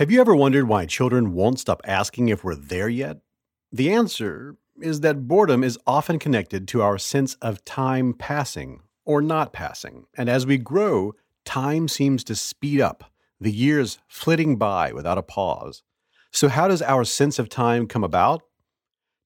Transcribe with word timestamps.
Have 0.00 0.10
you 0.10 0.22
ever 0.22 0.34
wondered 0.34 0.66
why 0.66 0.86
children 0.86 1.34
won't 1.34 1.60
stop 1.60 1.82
asking 1.84 2.30
if 2.30 2.42
we're 2.42 2.54
there 2.54 2.88
yet? 2.88 3.18
The 3.70 3.92
answer 3.92 4.56
is 4.80 5.00
that 5.00 5.28
boredom 5.28 5.62
is 5.62 5.78
often 5.86 6.18
connected 6.18 6.66
to 6.68 6.80
our 6.80 6.96
sense 6.96 7.34
of 7.42 7.66
time 7.66 8.14
passing 8.14 8.80
or 9.04 9.20
not 9.20 9.52
passing. 9.52 10.06
And 10.16 10.30
as 10.30 10.46
we 10.46 10.56
grow, 10.56 11.12
time 11.44 11.86
seems 11.86 12.24
to 12.24 12.34
speed 12.34 12.80
up, 12.80 13.12
the 13.38 13.52
years 13.52 13.98
flitting 14.08 14.56
by 14.56 14.90
without 14.94 15.18
a 15.18 15.22
pause. 15.22 15.82
So, 16.30 16.48
how 16.48 16.66
does 16.66 16.80
our 16.80 17.04
sense 17.04 17.38
of 17.38 17.50
time 17.50 17.86
come 17.86 18.02
about? 18.02 18.40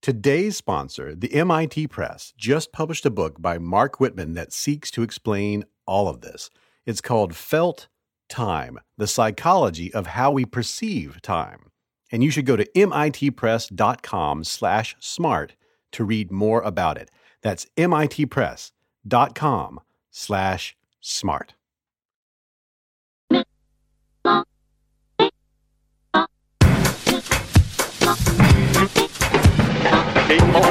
Today's 0.02 0.56
sponsor, 0.56 1.14
the 1.14 1.34
MIT 1.34 1.86
Press, 1.86 2.34
just 2.36 2.72
published 2.72 3.06
a 3.06 3.11
book 3.11 3.41
by 3.41 3.59
Marc 3.59 3.98
Wittmann 3.98 4.34
that 4.34 4.52
seeks 4.52 4.91
to 4.91 5.04
explain 5.04 5.66
all 5.86 6.09
of 6.09 6.22
this. 6.22 6.50
It's 6.84 7.00
called 7.00 7.36
Felt 7.36 7.86
Time 8.34 8.78
The 8.98 9.06
Psychology 9.06 9.94
of 9.94 10.08
How 10.08 10.32
We 10.32 10.44
Perceive 10.44 11.22
Time. 11.22 11.70
And 12.11 12.25
you 12.25 12.32
should 12.32 12.46
go 12.46 12.56
to 12.56 12.68
mitpress.com 12.75 14.42
slash 14.42 14.96
smart 14.98 15.54
to 15.92 16.04
read 16.04 16.32
more 16.32 16.61
about 16.62 16.98
it. 16.98 17.12
That's 17.42 17.66
mitpress.com 17.76 19.80
slash 20.11 20.76
smart. 21.00 21.54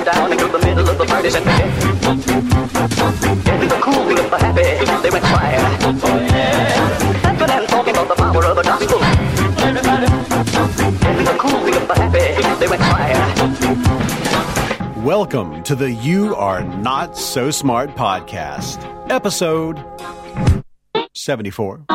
Down 0.03 0.33
into 0.33 0.47
the 0.47 0.59
middle 0.59 0.89
of 0.89 0.97
the 0.97 1.05
and 1.35 1.45
cool 3.81 4.03
the 4.29 4.37
happy, 4.37 4.83
they 5.01 5.09
went 5.09 5.23
quiet. 5.23 7.22
And 7.49 7.67
talking 7.67 7.93
about 7.93 8.07
the 8.07 8.15
power 8.15 8.45
of 8.45 8.55
the 8.55 8.63
gospel. 8.63 8.99
Welcome 15.03 15.61
to 15.63 15.75
the 15.75 15.91
You 15.91 16.35
Are 16.35 16.63
Not 16.63 17.17
So 17.17 17.51
Smart 17.51 17.95
podcast, 17.97 18.81
episode 19.11 19.83
74. 21.13 21.85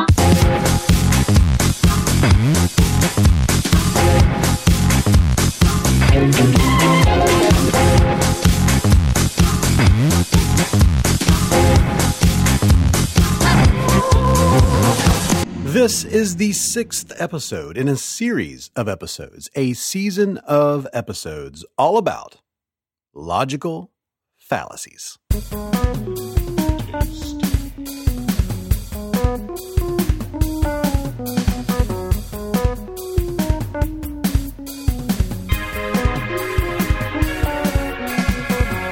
This 15.79 16.03
is 16.03 16.35
the 16.35 16.51
sixth 16.51 17.13
episode 17.21 17.77
in 17.77 17.87
a 17.87 17.95
series 17.95 18.69
of 18.75 18.89
episodes, 18.89 19.49
a 19.55 19.71
season 19.71 20.37
of 20.39 20.85
episodes 20.91 21.63
all 21.77 21.97
about 21.97 22.41
logical 23.13 23.89
fallacies. 24.35 25.17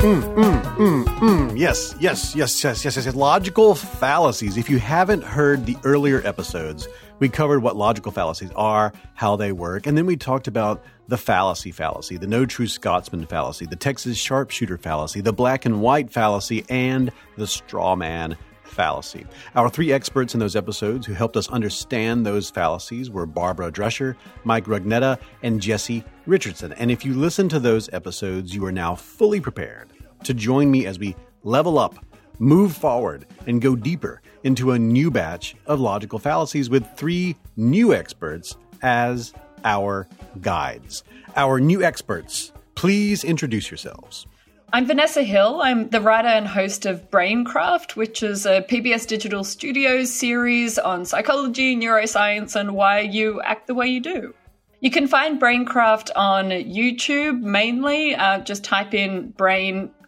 Mm, 0.08 0.24
mm, 0.36 0.64
mm, 0.78 1.04
mm. 1.04 1.60
Yes, 1.60 1.94
yes, 2.00 2.34
yes, 2.34 2.64
yes, 2.64 2.86
yes, 2.86 2.96
yes. 2.96 3.14
Logical 3.14 3.76
fallacies. 3.76 4.56
If 4.56 4.70
you 4.70 4.80
haven't 4.80 5.22
heard 5.22 5.66
the 5.66 5.76
earlier 5.84 6.26
episodes, 6.26 6.88
we 7.20 7.28
covered 7.28 7.62
what 7.62 7.76
logical 7.76 8.14
fallacies 8.14 8.50
are, 8.56 8.94
how 9.16 9.36
they 9.36 9.52
work, 9.52 9.86
and 9.86 9.98
then 9.98 10.06
we 10.06 10.16
talked 10.16 10.48
about 10.48 10.82
the 11.10 11.18
fallacy 11.18 11.72
fallacy, 11.72 12.16
the 12.16 12.26
no 12.26 12.46
true 12.46 12.68
Scotsman 12.68 13.26
fallacy, 13.26 13.66
the 13.66 13.76
Texas 13.76 14.18
sharpshooter 14.18 14.78
fallacy, 14.78 15.20
the 15.20 15.34
black 15.34 15.66
and 15.66 15.82
white 15.82 16.10
fallacy, 16.10 16.64
and 16.70 17.12
the 17.36 17.46
straw 17.46 17.94
man 17.98 18.38
fallacy. 18.64 19.26
Our 19.56 19.70
three 19.70 19.92
experts 19.92 20.34
in 20.34 20.40
those 20.40 20.56
episodes 20.56 21.06
who 21.06 21.16
helped 21.16 21.36
us 21.36 21.50
understand 21.50 22.26
those 22.26 22.50
fallacies 22.50 23.10
were 23.10 23.26
Barbara 23.26 23.74
Drescher, 23.74 24.16
Mike 24.46 24.68
Rugnetta, 24.68 25.20
and 25.44 25.62
Jesse 25.62 26.06
Richardson. 26.26 26.72
And 26.74 26.92
if 26.92 27.04
you 27.04 27.14
listen 27.14 27.50
to 27.50 27.60
those 27.60 27.90
episodes, 27.92 28.56
you 28.56 28.64
are 28.64 28.72
now 28.72 28.96
fully 28.96 29.42
prepared 29.42 29.90
to 30.28 30.34
join 30.34 30.70
me 30.70 30.86
as 30.86 31.00
we 31.00 31.16
level 31.44 31.80
up, 31.80 31.96
move 32.38 32.76
forward, 32.76 33.26
and 33.48 33.62
go 33.62 33.76
deeper 33.76 34.22
into 34.44 34.72
a 34.72 34.80
new 34.80 35.10
batch 35.10 35.56
of 35.66 35.80
logical 35.80 36.20
fallacies 36.20 36.70
with 36.70 36.86
three 36.96 37.36
new 37.56 37.94
experts 37.94 38.56
as 38.82 39.34
our 39.64 40.08
guides. 40.42 41.04
Our 41.36 41.60
new 41.60 41.82
experts, 41.82 42.52
please 42.76 43.24
introduce 43.24 43.72
yourselves. 43.72 44.28
I'm 44.74 44.86
Vanessa 44.86 45.24
Hill. 45.24 45.62
I'm 45.62 45.90
the 45.90 46.02
writer 46.02 46.28
and 46.28 46.46
host 46.46 46.86
of 46.86 47.10
Braincraft, 47.10 47.96
which 47.96 48.22
is 48.22 48.46
a 48.46 48.62
PBS 48.64 49.08
Digital 49.08 49.46
Studios 49.46 50.14
series 50.14 50.78
on 50.78 51.06
psychology, 51.06 51.74
neuroscience, 51.74 52.54
and 52.54 52.76
why 52.76 53.00
you 53.00 53.42
act 53.44 53.68
the 53.68 53.76
way 53.76 53.88
you 53.88 54.02
do. 54.02 54.34
You 54.82 54.92
can 54.92 55.08
find 55.08 55.42
Braincraft 55.42 56.12
on 56.16 56.50
YouTube 56.50 57.42
mainly. 57.42 58.14
Uh, 58.14 58.40
just 58.40 58.64
type 58.64 58.94
in 58.94 59.32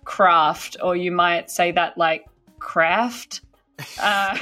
Braincraft, 0.09 0.77
or 0.83 0.95
you 0.95 1.11
might 1.11 1.49
say 1.49 1.71
that 1.71 1.97
like 1.97 2.25
craft. 2.59 3.41
Uh, 4.01 4.37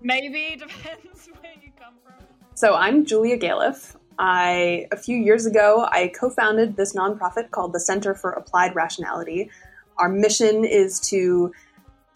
maybe 0.00 0.54
depends 0.56 1.28
where 1.40 1.52
you 1.60 1.72
come 1.76 1.94
from. 2.04 2.24
So 2.54 2.76
I'm 2.76 3.04
Julia 3.04 3.36
Galef. 3.36 3.96
I 4.20 4.86
a 4.92 4.96
few 4.96 5.16
years 5.16 5.46
ago 5.46 5.88
I 5.90 6.12
co-founded 6.16 6.76
this 6.76 6.94
nonprofit 6.94 7.50
called 7.50 7.72
the 7.72 7.80
Center 7.80 8.14
for 8.14 8.30
Applied 8.30 8.76
Rationality. 8.76 9.50
Our 9.98 10.08
mission 10.08 10.64
is 10.64 11.00
to 11.10 11.52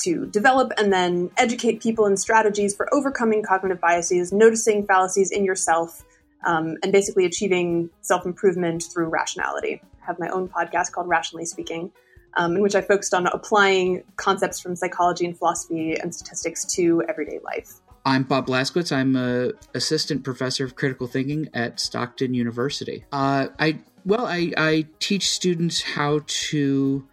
to 0.03 0.27
develop 0.27 0.71
and 0.79 0.93
then 0.93 1.33
educate 1.37 1.83
people 1.83 2.07
in 2.07 2.17
strategies 2.17 2.77
for 2.77 2.89
overcoming 2.95 3.43
cognitive 3.43 3.81
biases, 3.81 4.33
noticing 4.33 4.87
fallacies 4.87 5.33
in 5.33 5.45
yourself, 5.45 6.05
um, 6.47 6.77
and 6.85 6.93
basically 6.93 7.25
achieving 7.25 7.91
self 8.03 8.25
improvement 8.25 8.85
through 8.85 9.09
rationality. 9.09 9.83
I 10.01 10.07
have 10.07 10.21
my 10.21 10.29
own 10.29 10.49
podcast 10.49 10.93
called 10.93 11.09
Rationally 11.09 11.45
Speaking, 11.45 11.91
um, 12.37 12.57
in 12.57 12.63
which 12.63 12.75
I 12.75 12.81
focused 12.81 13.15
on 13.15 13.27
applying 13.27 14.05
concepts 14.17 14.61
from 14.61 14.77
psychology 14.77 15.25
and 15.25 15.37
philosophy 15.37 15.95
and 15.95 16.15
statistics 16.15 16.65
to 16.75 17.03
everyday 17.09 17.39
life. 17.45 17.81
I'm 18.05 18.23
Bob 18.23 18.47
Blaskiewicz. 18.47 18.93
I'm 18.93 19.17
a 19.17 19.53
assistant 19.75 20.23
professor 20.23 20.65
of 20.65 20.77
critical 20.77 21.09
thinking 21.09 21.49
at 21.55 21.81
Stockton 21.81 22.35
University. 22.35 23.05
Uh, 23.11 23.49
I 23.59 23.81
well, 24.05 24.27
I, 24.27 24.53
I 24.57 24.87
teach 25.01 25.31
students 25.31 25.83
how 25.83 26.21
to 26.27 27.05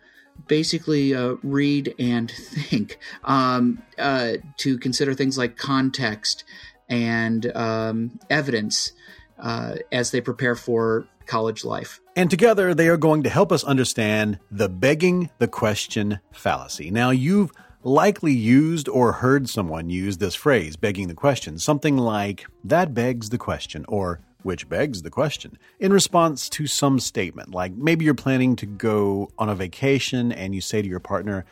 basically 0.47 1.15
uh, 1.15 1.35
read 1.41 1.95
and 1.97 2.29
think, 2.29 2.99
um, 3.23 3.81
uh, 3.97 4.33
to 4.57 4.77
consider 4.77 5.15
things 5.15 5.37
like 5.37 5.57
context 5.57 6.43
and 6.87 7.51
um, 7.55 8.19
evidence 8.29 8.91
uh, 9.39 9.77
as 9.91 10.11
they 10.11 10.21
prepare 10.21 10.55
for 10.55 11.07
college 11.25 11.65
life. 11.65 11.99
And 12.15 12.29
together 12.29 12.75
they 12.75 12.89
are 12.89 12.97
going 12.97 13.23
to 13.23 13.29
help 13.29 13.51
us 13.51 13.63
understand 13.63 14.37
the 14.51 14.69
begging 14.69 15.31
the 15.39 15.47
question 15.47 16.19
fallacy. 16.31 16.91
Now, 16.91 17.09
you've 17.09 17.51
likely 17.81 18.33
used 18.33 18.87
or 18.87 19.13
heard 19.13 19.49
someone 19.49 19.89
use 19.89 20.17
this 20.17 20.35
phrase, 20.35 20.75
begging 20.75 21.07
the 21.07 21.15
question, 21.15 21.57
something 21.57 21.97
like, 21.97 22.45
that 22.63 22.93
begs 22.93 23.29
the 23.29 23.39
question, 23.39 23.83
or 23.87 24.21
which 24.43 24.69
begs 24.69 25.01
the 25.01 25.09
question, 25.09 25.57
in 25.79 25.91
response 25.91 26.49
to 26.49 26.67
some 26.67 26.99
statement, 26.99 27.51
like 27.51 27.73
maybe 27.73 28.05
you're 28.05 28.13
planning 28.13 28.55
to 28.57 28.65
go 28.65 29.29
on 29.39 29.49
a 29.49 29.55
vacation 29.55 30.31
and 30.31 30.53
you 30.53 30.61
say 30.61 30.81
to 30.81 30.87
your 30.87 30.99
partner, 30.99 31.45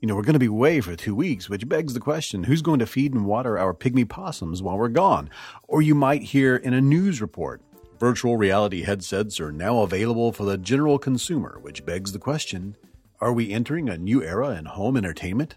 you 0.00 0.06
know, 0.06 0.14
we're 0.14 0.22
going 0.22 0.34
to 0.34 0.38
be 0.38 0.46
away 0.46 0.80
for 0.80 0.94
two 0.94 1.14
weeks, 1.14 1.48
which 1.48 1.68
begs 1.68 1.92
the 1.94 2.00
question 2.00 2.44
who's 2.44 2.62
going 2.62 2.78
to 2.78 2.86
feed 2.86 3.14
and 3.14 3.26
water 3.26 3.58
our 3.58 3.74
pygmy 3.74 4.08
possums 4.08 4.62
while 4.62 4.78
we're 4.78 4.88
gone? 4.88 5.28
Or 5.66 5.82
you 5.82 5.94
might 5.94 6.22
hear 6.22 6.56
in 6.56 6.72
a 6.72 6.80
news 6.80 7.20
report, 7.20 7.62
virtual 8.04 8.36
reality 8.36 8.82
headsets 8.82 9.40
are 9.40 9.50
now 9.50 9.78
available 9.78 10.30
for 10.30 10.44
the 10.44 10.58
general 10.58 10.98
consumer, 10.98 11.58
which 11.62 11.86
begs 11.86 12.12
the 12.12 12.18
question 12.18 12.76
are 13.18 13.32
we 13.32 13.50
entering 13.50 13.88
a 13.88 13.96
new 13.96 14.22
era 14.22 14.50
in 14.50 14.66
home 14.66 14.94
entertainment? 14.94 15.56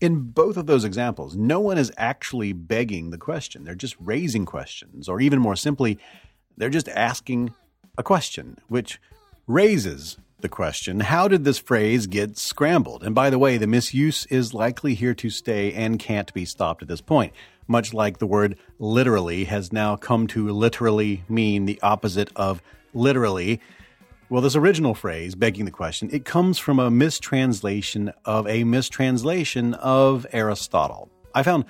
In 0.00 0.30
both 0.30 0.56
of 0.56 0.66
those 0.66 0.84
examples, 0.84 1.34
no 1.34 1.58
one 1.58 1.76
is 1.76 1.90
actually 1.96 2.52
begging 2.52 3.10
the 3.10 3.18
question. 3.18 3.64
They're 3.64 3.74
just 3.74 3.96
raising 3.98 4.46
questions, 4.46 5.08
or 5.08 5.20
even 5.20 5.40
more 5.40 5.56
simply, 5.56 5.98
they're 6.56 6.70
just 6.70 6.88
asking 6.90 7.52
a 7.96 8.04
question, 8.04 8.58
which 8.68 9.00
raises 9.48 10.18
the 10.38 10.48
question 10.48 11.00
how 11.00 11.26
did 11.26 11.42
this 11.42 11.58
phrase 11.58 12.06
get 12.06 12.38
scrambled? 12.38 13.02
And 13.02 13.12
by 13.12 13.28
the 13.28 13.40
way, 13.40 13.56
the 13.56 13.66
misuse 13.66 14.24
is 14.26 14.54
likely 14.54 14.94
here 14.94 15.14
to 15.14 15.30
stay 15.30 15.72
and 15.72 15.98
can't 15.98 16.32
be 16.32 16.44
stopped 16.44 16.82
at 16.82 16.86
this 16.86 17.00
point, 17.00 17.32
much 17.68 17.94
like 17.94 18.18
the 18.18 18.26
word 18.26 18.58
literally 18.78 19.44
has 19.44 19.72
now 19.72 19.94
come 19.94 20.26
to 20.28 20.48
literally 20.48 21.22
mean 21.28 21.66
the 21.66 21.80
opposite 21.82 22.30
of 22.34 22.62
literally. 22.94 23.60
Well, 24.30 24.42
this 24.42 24.56
original 24.56 24.94
phrase, 24.94 25.34
begging 25.34 25.64
the 25.64 25.70
question, 25.70 26.10
it 26.12 26.24
comes 26.24 26.58
from 26.58 26.78
a 26.78 26.90
mistranslation 26.90 28.12
of 28.24 28.46
a 28.46 28.64
mistranslation 28.64 29.74
of 29.74 30.26
Aristotle. 30.32 31.08
I 31.34 31.42
found 31.42 31.66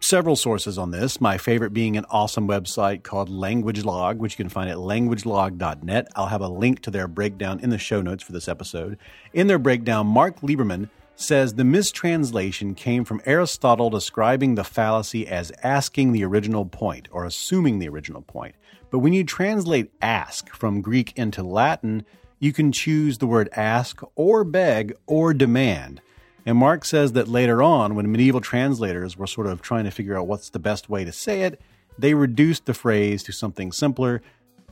several 0.00 0.36
sources 0.36 0.78
on 0.78 0.90
this, 0.90 1.20
my 1.20 1.38
favorite 1.38 1.72
being 1.72 1.96
an 1.96 2.06
awesome 2.10 2.48
website 2.48 3.02
called 3.02 3.28
LanguageLog, 3.28 4.16
which 4.16 4.32
you 4.32 4.44
can 4.44 4.48
find 4.48 4.70
at 4.70 4.76
languagelog.net. 4.76 6.08
I'll 6.16 6.26
have 6.26 6.40
a 6.40 6.48
link 6.48 6.80
to 6.82 6.90
their 6.90 7.06
breakdown 7.06 7.60
in 7.60 7.70
the 7.70 7.78
show 7.78 8.00
notes 8.00 8.22
for 8.22 8.32
this 8.32 8.48
episode. 8.48 8.98
In 9.32 9.46
their 9.46 9.58
breakdown, 9.58 10.06
Mark 10.06 10.40
Liberman 10.40 10.88
says 11.20 11.54
the 11.54 11.64
mistranslation 11.64 12.74
came 12.74 13.04
from 13.04 13.20
Aristotle 13.24 13.90
describing 13.90 14.54
the 14.54 14.64
fallacy 14.64 15.26
as 15.26 15.52
asking 15.62 16.12
the 16.12 16.24
original 16.24 16.64
point 16.64 17.08
or 17.10 17.24
assuming 17.24 17.78
the 17.78 17.88
original 17.88 18.22
point. 18.22 18.54
But 18.90 19.00
when 19.00 19.12
you 19.12 19.24
translate 19.24 19.92
ask 20.00 20.48
from 20.50 20.80
Greek 20.80 21.12
into 21.16 21.42
Latin, 21.42 22.04
you 22.38 22.52
can 22.52 22.72
choose 22.72 23.18
the 23.18 23.26
word 23.26 23.48
ask 23.52 24.00
or 24.14 24.44
beg 24.44 24.94
or 25.06 25.34
demand. 25.34 26.00
And 26.46 26.56
Mark 26.56 26.84
says 26.84 27.12
that 27.12 27.28
later 27.28 27.62
on, 27.62 27.94
when 27.94 28.10
medieval 28.10 28.40
translators 28.40 29.16
were 29.16 29.26
sort 29.26 29.46
of 29.46 29.60
trying 29.60 29.84
to 29.84 29.90
figure 29.90 30.18
out 30.18 30.26
what's 30.26 30.50
the 30.50 30.58
best 30.58 30.88
way 30.88 31.04
to 31.04 31.12
say 31.12 31.42
it, 31.42 31.60
they 31.98 32.14
reduced 32.14 32.64
the 32.64 32.74
phrase 32.74 33.22
to 33.24 33.32
something 33.32 33.72
simpler 33.72 34.22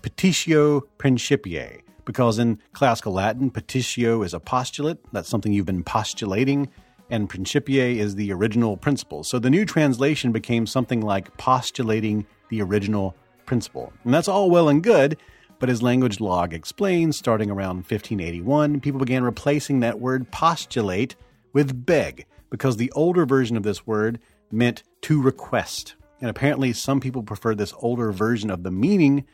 petitio 0.01 0.83
principii, 0.99 1.83
because 2.09 2.39
in 2.39 2.59
classical 2.73 3.13
Latin, 3.13 3.51
petitio 3.51 4.25
is 4.25 4.33
a 4.33 4.41
postulate, 4.41 4.97
that's 5.13 5.29
something 5.29 5.53
you've 5.53 5.67
been 5.67 5.85
postulating, 5.85 6.67
and 7.11 7.29
principii 7.29 7.97
is 7.97 8.15
the 8.15 8.33
original 8.33 8.79
principle. 8.79 9.23
So 9.23 9.39
the 9.39 9.51
new 9.51 9.67
translation 9.67 10.33
became 10.33 10.67
something 10.67 11.03
like 11.03 11.37
postulating 11.37 12.27
the 12.49 12.63
original 12.63 13.15
principle. 13.45 13.93
And 14.05 14.15
that's 14.15 14.27
all 14.27 14.49
well 14.49 14.71
and 14.71 14.83
good, 14.83 15.19
but 15.59 15.69
as 15.69 15.83
language 15.83 16.19
log 16.19 16.55
explains, 16.55 17.19
starting 17.19 17.51
around 17.51 17.85
1581, 17.85 18.81
people 18.81 19.01
began 19.01 19.23
replacing 19.23 19.81
that 19.81 20.01
word 20.01 20.31
postulate 20.31 21.15
with 21.53 21.85
beg, 21.85 22.25
because 22.49 22.79
the 22.79 22.91
older 22.93 23.27
version 23.27 23.55
of 23.55 23.65
this 23.65 23.87
word 23.87 24.19
meant 24.51 24.83
to 25.03 25.21
request. 25.21 25.95
And 26.23 26.31
apparently, 26.31 26.73
some 26.73 27.01
people 27.01 27.23
prefer 27.23 27.55
this 27.55 27.75
older 27.77 28.13
version 28.13 28.51
of 28.51 28.63
the 28.63 28.71
meaning, 28.71 29.27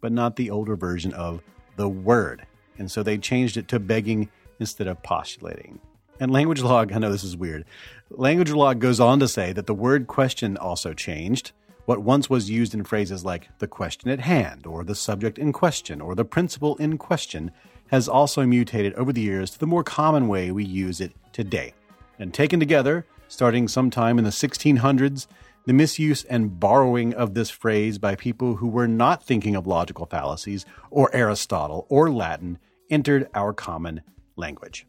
but 0.00 0.10
not 0.10 0.36
the 0.36 0.48
older 0.48 0.74
version 0.74 1.12
of 1.12 1.42
the 1.76 1.88
word. 1.88 2.46
And 2.78 2.90
so 2.90 3.02
they 3.02 3.18
changed 3.18 3.56
it 3.56 3.68
to 3.68 3.78
begging 3.78 4.30
instead 4.58 4.86
of 4.86 5.02
postulating. 5.02 5.80
And 6.20 6.32
Language 6.32 6.62
Log, 6.62 6.92
I 6.92 6.98
know 6.98 7.10
this 7.10 7.24
is 7.24 7.36
weird. 7.36 7.64
Language 8.10 8.52
Log 8.52 8.78
goes 8.78 9.00
on 9.00 9.18
to 9.20 9.28
say 9.28 9.52
that 9.52 9.66
the 9.66 9.74
word 9.74 10.06
question 10.06 10.56
also 10.56 10.92
changed. 10.92 11.52
What 11.86 12.02
once 12.02 12.30
was 12.30 12.48
used 12.48 12.72
in 12.72 12.84
phrases 12.84 13.24
like 13.24 13.48
the 13.58 13.66
question 13.66 14.10
at 14.10 14.20
hand, 14.20 14.66
or 14.66 14.84
the 14.84 14.94
subject 14.94 15.38
in 15.38 15.52
question, 15.52 16.00
or 16.00 16.14
the 16.14 16.24
principle 16.24 16.76
in 16.76 16.98
question 16.98 17.50
has 17.88 18.08
also 18.08 18.46
mutated 18.46 18.94
over 18.94 19.12
the 19.12 19.20
years 19.20 19.50
to 19.50 19.58
the 19.58 19.66
more 19.66 19.84
common 19.84 20.28
way 20.28 20.50
we 20.50 20.64
use 20.64 21.00
it 21.00 21.12
today. 21.32 21.74
And 22.18 22.32
taken 22.32 22.58
together, 22.60 23.06
starting 23.28 23.68
sometime 23.68 24.16
in 24.18 24.24
the 24.24 24.30
1600s, 24.30 25.26
the 25.66 25.72
misuse 25.72 26.24
and 26.24 26.60
borrowing 26.60 27.14
of 27.14 27.34
this 27.34 27.50
phrase 27.50 27.98
by 27.98 28.14
people 28.14 28.56
who 28.56 28.68
were 28.68 28.88
not 28.88 29.24
thinking 29.24 29.56
of 29.56 29.66
logical 29.66 30.06
fallacies 30.06 30.66
or 30.90 31.14
Aristotle 31.14 31.86
or 31.88 32.10
Latin 32.10 32.58
entered 32.90 33.28
our 33.34 33.52
common 33.52 34.02
language. 34.36 34.86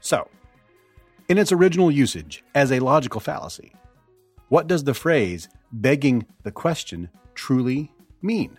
So, 0.00 0.28
in 1.28 1.38
its 1.38 1.52
original 1.52 1.90
usage 1.90 2.44
as 2.54 2.70
a 2.70 2.80
logical 2.80 3.20
fallacy, 3.20 3.72
what 4.48 4.66
does 4.66 4.84
the 4.84 4.94
phrase 4.94 5.48
begging 5.72 6.26
the 6.42 6.50
question 6.50 7.08
truly 7.34 7.92
mean? 8.20 8.58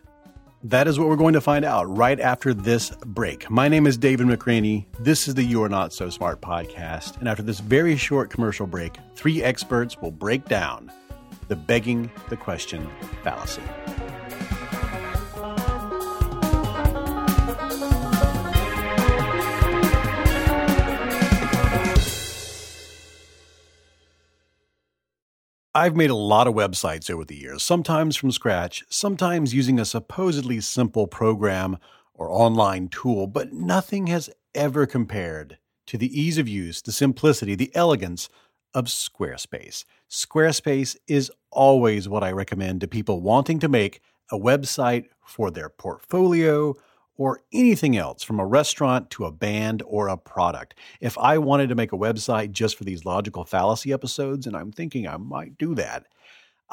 That 0.64 0.88
is 0.88 1.00
what 1.00 1.10
we're 1.10 1.16
going 1.16 1.34
to 1.34 1.42
find 1.42 1.66
out 1.66 1.86
right 1.86 2.19
after 2.19 2.54
this 2.54 2.92
break. 3.06 3.50
My 3.50 3.68
name 3.68 3.88
is 3.88 3.98
David 3.98 4.28
McRaney. 4.28 4.86
This 5.00 5.28
is 5.28 5.34
the 5.34 5.44
You 5.44 5.64
Are 5.64 5.69
Not 5.69 5.92
So 5.92 6.10
Smart 6.12 6.40
podcast. 6.40 7.18
And 7.18 7.28
after 7.28 7.42
this 7.42 7.60
very 7.60 7.98
short 7.98 8.30
commercial 8.30 8.68
break, 8.68 8.98
three 9.16 9.42
experts 9.42 10.00
will 10.00 10.12
break 10.12 10.46
down 10.46 10.92
the 11.51 11.56
begging 11.57 12.09
the 12.30 12.38
question 12.38 12.89
fallacy. 13.25 13.62
I've 25.75 25.98
made 25.98 26.09
a 26.09 26.15
lot 26.15 26.48
of 26.48 26.53
websites 26.53 27.12
over 27.12 27.25
the 27.25 27.36
years, 27.36 27.62
sometimes 27.63 28.15
from 28.15 28.31
scratch, 28.31 28.86
sometimes 28.88 29.54
using 29.54 29.77
a 29.77 29.83
supposedly 29.83 30.62
simple 30.62 31.06
program 31.06 31.77
or 32.13 32.31
online 32.31 32.88
tool, 32.88 33.27
but 33.27 33.51
nothing 33.51 34.07
has 34.07 34.30
ever 34.56 34.86
compared 34.86 35.57
to 35.88 35.97
the 35.97 36.18
ease 36.18 36.38
of 36.38 36.47
use, 36.47 36.81
the 36.81 36.94
simplicity, 36.94 37.56
the 37.56 37.75
elegance 37.75 38.30
of 38.73 38.85
Squarespace. 38.85 39.85
Squarespace 40.09 40.95
is 41.07 41.31
always 41.51 42.07
what 42.07 42.23
I 42.23 42.31
recommend 42.31 42.81
to 42.81 42.88
people 42.88 43.21
wanting 43.21 43.59
to 43.59 43.68
make 43.68 44.01
a 44.31 44.38
website 44.38 45.06
for 45.25 45.51
their 45.51 45.69
portfolio 45.69 46.75
or 47.18 47.41
anything 47.53 47.97
else 47.97 48.23
from 48.23 48.39
a 48.39 48.45
restaurant 48.45 49.09
to 49.12 49.25
a 49.25 49.31
band 49.31 49.83
or 49.85 50.07
a 50.07 50.18
product. 50.18 50.73
If 51.00 51.18
I 51.18 51.38
wanted 51.38 51.69
to 51.69 51.75
make 51.75 51.94
a 51.94 51.97
website 51.97 52.51
just 52.51 52.77
for 52.77 52.83
these 52.83 53.06
logical 53.06 53.45
fallacy 53.45 53.94
episodes, 53.94 54.47
and 54.47 54.56
I'm 54.56 54.71
thinking 54.71 55.07
I 55.07 55.18
might 55.18 55.57
do 55.57 55.75
that, 55.75 56.07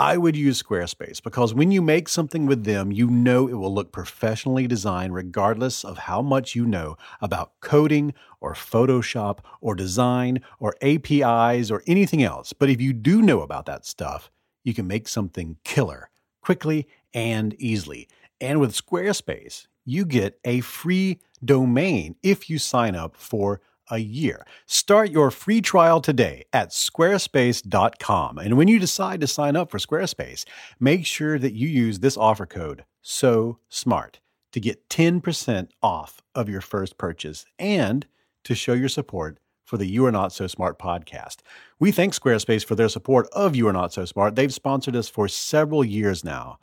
I 0.01 0.17
would 0.17 0.37
use 0.37 0.63
Squarespace 0.63 1.21
because 1.21 1.53
when 1.53 1.73
you 1.73 1.83
make 1.83 2.09
something 2.09 2.47
with 2.47 2.63
them, 2.63 2.93
you 2.93 3.09
know 3.09 3.49
it 3.49 3.55
will 3.55 3.75
look 3.75 3.91
professionally 3.91 4.69
designed 4.69 5.13
regardless 5.13 5.85
of 5.85 5.99
how 5.99 6.23
much 6.23 6.55
you 6.55 6.65
know 6.65 6.97
about 7.21 7.59
coding 7.61 8.15
or 8.41 8.55
Photoshop 8.55 9.41
or 9.61 9.75
design 9.75 10.41
or 10.61 10.77
APIs 10.83 11.73
or 11.73 11.83
anything 11.89 12.23
else. 12.23 12.53
But 12.53 12.71
if 12.71 12.81
you 12.81 12.93
do 12.93 13.21
know 13.21 13.41
about 13.41 13.67
that 13.67 13.85
stuff, 13.85 14.31
you 14.63 14.73
can 14.73 14.87
make 14.87 15.09
something 15.09 15.57
killer 15.65 16.11
quickly 16.43 16.87
and 17.13 17.57
easily. 17.59 18.07
And 18.41 18.61
with 18.61 18.75
Squarespace, 18.75 19.67
you 19.85 20.05
get 20.05 20.39
a 20.45 20.61
free 20.61 21.19
domain 21.45 22.15
if 22.23 22.49
you 22.49 22.59
sign 22.59 22.95
up 22.95 23.17
for 23.17 23.61
a 23.91 23.99
year. 23.99 24.45
Start 24.67 25.11
your 25.11 25.31
free 25.31 25.61
trial 25.61 26.01
today 26.01 26.45
at 26.53 26.71
squarespace.com. 26.71 28.39
And 28.39 28.57
when 28.57 28.69
you 28.69 28.79
decide 28.79 29.21
to 29.21 29.27
sign 29.27 29.57
up 29.57 29.71
for 29.71 29.79
Squarespace, 29.79 30.45
make 30.79 31.07
sure 31.07 31.39
that 31.39 31.55
you 31.55 31.69
use 31.69 31.99
this 31.99 32.17
offer 32.17 32.47
code 32.47 32.85
so 33.03 33.59
smart 33.69 34.21
to 34.53 34.61
get 34.61 34.89
10% 34.89 35.69
off 35.83 36.23
of 36.35 36.49
your 36.49 36.61
first 36.61 36.99
purchase 36.99 37.45
and 37.59 38.07
to 38.45 38.55
show 38.55 38.73
your 38.73 38.89
support 38.89 39.39
for 39.65 39.77
the 39.77 39.87
You 39.87 40.07
Are 40.07 40.13
Not 40.13 40.33
So 40.33 40.47
Smart 40.47 40.79
podcast. 40.79 41.39
We 41.79 41.93
thank 41.93 42.15
Squarespace 42.15 42.65
for 42.65 42.75
their 42.75 42.89
support 42.89 43.29
of 43.33 43.55
You 43.55 43.69
Are 43.69 43.73
Not 43.73 43.93
So 43.93 44.07
Smart. 44.07 44.35
They've 44.35 44.53
sponsored 44.53 44.97
us 44.97 45.09
for 45.09 45.29
several 45.29 45.85
years 45.85 46.25
now. 46.25 46.59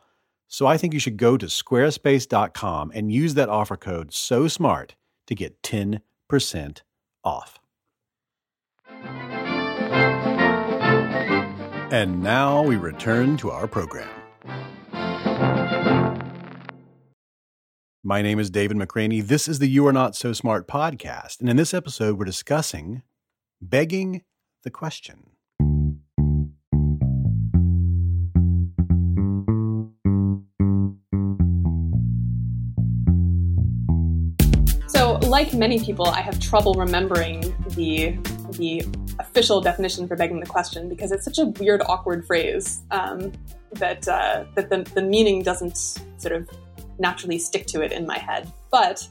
So 0.48 0.66
I 0.66 0.78
think 0.78 0.94
you 0.94 1.00
should 1.00 1.18
go 1.18 1.38
to 1.38 1.46
squarespace.com 1.46 2.92
and 2.94 3.12
use 3.12 3.34
that 3.36 3.50
offer 3.50 3.78
code 3.78 4.14
so 4.14 4.48
smart 4.48 4.96
to 5.28 5.36
get 5.36 5.62
10% 5.62 6.02
off. 7.26 7.60
And 11.92 12.22
now 12.22 12.62
we 12.62 12.76
return 12.76 13.38
to 13.38 13.52
our 13.52 13.68
program. 13.68 14.10
My 18.04 18.22
name 18.22 18.38
is 18.38 18.50
David 18.52 18.78
McRaney. 18.78 19.26
This 19.26 19.48
is 19.48 19.60
the 19.60 19.68
You 19.68 19.88
Are 19.88 19.94
Not 19.94 20.16
So 20.16 20.32
Smart 20.32 20.68
podcast. 20.68 21.40
And 21.40 21.50
in 21.50 21.58
this 21.58 21.74
episode, 21.74 22.20
we're 22.20 22.26
discussing 22.26 23.02
begging 23.60 24.24
the 24.64 24.70
question. 24.70 25.32
Like 35.36 35.54
many 35.54 35.78
people, 35.84 36.08
I 36.08 36.22
have 36.22 36.40
trouble 36.40 36.76
remembering 36.76 37.42
the 37.72 38.18
the 38.52 38.86
official 39.20 39.60
definition 39.60 40.08
for 40.08 40.16
begging 40.16 40.40
the 40.40 40.46
question 40.46 40.88
because 40.88 41.12
it's 41.12 41.26
such 41.26 41.40
a 41.40 41.48
weird, 41.60 41.82
awkward 41.88 42.26
phrase 42.26 42.84
um, 42.92 43.34
that 43.74 44.08
uh, 44.08 44.46
that 44.56 44.70
the, 44.70 44.90
the 44.94 45.02
meaning 45.02 45.44
doesn't 45.44 45.76
sort 45.76 46.32
of 46.32 46.50
naturally 47.00 47.38
stick 47.38 47.68
to 47.68 47.82
it 47.82 47.92
in 47.92 48.08
my 48.08 48.18
head. 48.18 48.50
But 48.72 49.06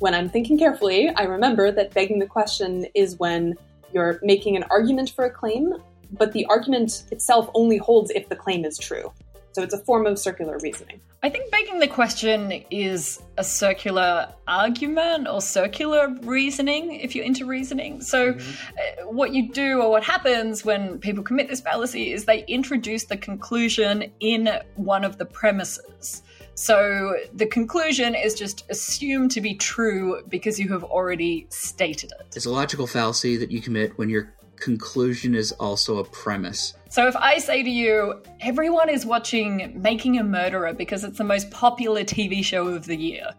when 0.00 0.12
I'm 0.12 0.28
thinking 0.28 0.58
carefully, 0.58 1.08
I 1.16 1.22
remember 1.22 1.72
that 1.72 1.94
begging 1.94 2.18
the 2.18 2.26
question 2.26 2.84
is 2.94 3.18
when 3.18 3.54
you're 3.94 4.20
making 4.22 4.56
an 4.56 4.64
argument 4.64 5.08
for 5.16 5.24
a 5.24 5.30
claim, 5.30 5.72
but 6.12 6.34
the 6.34 6.44
argument 6.50 7.04
itself 7.10 7.48
only 7.54 7.78
holds 7.78 8.10
if 8.10 8.28
the 8.28 8.36
claim 8.36 8.66
is 8.66 8.76
true. 8.76 9.10
So 9.52 9.62
it's 9.62 9.74
a 9.74 9.78
form 9.78 10.06
of 10.06 10.18
circular 10.18 10.58
reasoning. 10.62 11.00
I 11.22 11.28
think 11.28 11.50
begging 11.50 11.80
the 11.80 11.88
question 11.88 12.52
is 12.70 13.20
a 13.36 13.44
circular 13.44 14.32
argument 14.48 15.28
or 15.28 15.42
circular 15.42 16.08
reasoning 16.22 16.94
if 16.94 17.14
you're 17.14 17.24
into 17.24 17.44
reasoning. 17.44 18.00
So, 18.00 18.30
uh, 18.30 19.06
what 19.06 19.34
you 19.34 19.52
do 19.52 19.82
or 19.82 19.90
what 19.90 20.02
happens 20.02 20.64
when 20.64 20.98
people 20.98 21.22
commit 21.22 21.48
this 21.48 21.60
fallacy 21.60 22.12
is 22.12 22.24
they 22.24 22.44
introduce 22.46 23.04
the 23.04 23.16
conclusion 23.16 24.10
in 24.20 24.48
one 24.76 25.04
of 25.04 25.18
the 25.18 25.26
premises. 25.26 26.22
So, 26.54 27.16
the 27.34 27.46
conclusion 27.46 28.14
is 28.14 28.34
just 28.34 28.64
assumed 28.70 29.32
to 29.32 29.40
be 29.40 29.54
true 29.54 30.22
because 30.28 30.58
you 30.58 30.68
have 30.68 30.84
already 30.84 31.46
stated 31.50 32.12
it. 32.18 32.36
It's 32.36 32.46
a 32.46 32.50
logical 32.50 32.86
fallacy 32.86 33.36
that 33.36 33.50
you 33.50 33.60
commit 33.60 33.98
when 33.98 34.08
you're 34.08 34.32
conclusion 34.60 35.34
is 35.34 35.52
also 35.52 35.98
a 35.98 36.04
premise. 36.04 36.74
So 36.88 37.06
if 37.06 37.16
I 37.16 37.38
say 37.38 37.62
to 37.62 37.70
you, 37.70 38.22
everyone 38.40 38.88
is 38.88 39.06
watching 39.06 39.80
Making 39.80 40.18
a 40.18 40.24
Murderer 40.24 40.72
because 40.72 41.04
it's 41.04 41.18
the 41.18 41.24
most 41.24 41.50
popular 41.50 42.04
TV 42.04 42.44
show 42.44 42.68
of 42.68 42.86
the 42.86 42.96
year, 42.96 43.30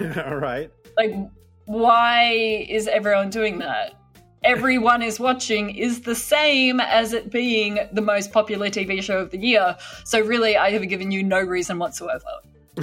All 0.26 0.36
right. 0.36 0.70
like, 0.96 1.14
why 1.66 2.32
is 2.68 2.88
everyone 2.88 3.30
doing 3.30 3.58
that? 3.58 3.94
Everyone 4.42 5.02
is 5.02 5.20
watching 5.20 5.76
is 5.76 6.00
the 6.00 6.14
same 6.14 6.80
as 6.80 7.12
it 7.12 7.30
being 7.30 7.78
the 7.92 8.00
most 8.00 8.32
popular 8.32 8.68
TV 8.70 9.02
show 9.02 9.18
of 9.18 9.30
the 9.30 9.38
year. 9.38 9.76
So 10.04 10.20
really, 10.20 10.56
I 10.56 10.70
have 10.70 10.88
given 10.88 11.10
you 11.10 11.22
no 11.22 11.40
reason 11.40 11.78
whatsoever. 11.78 12.24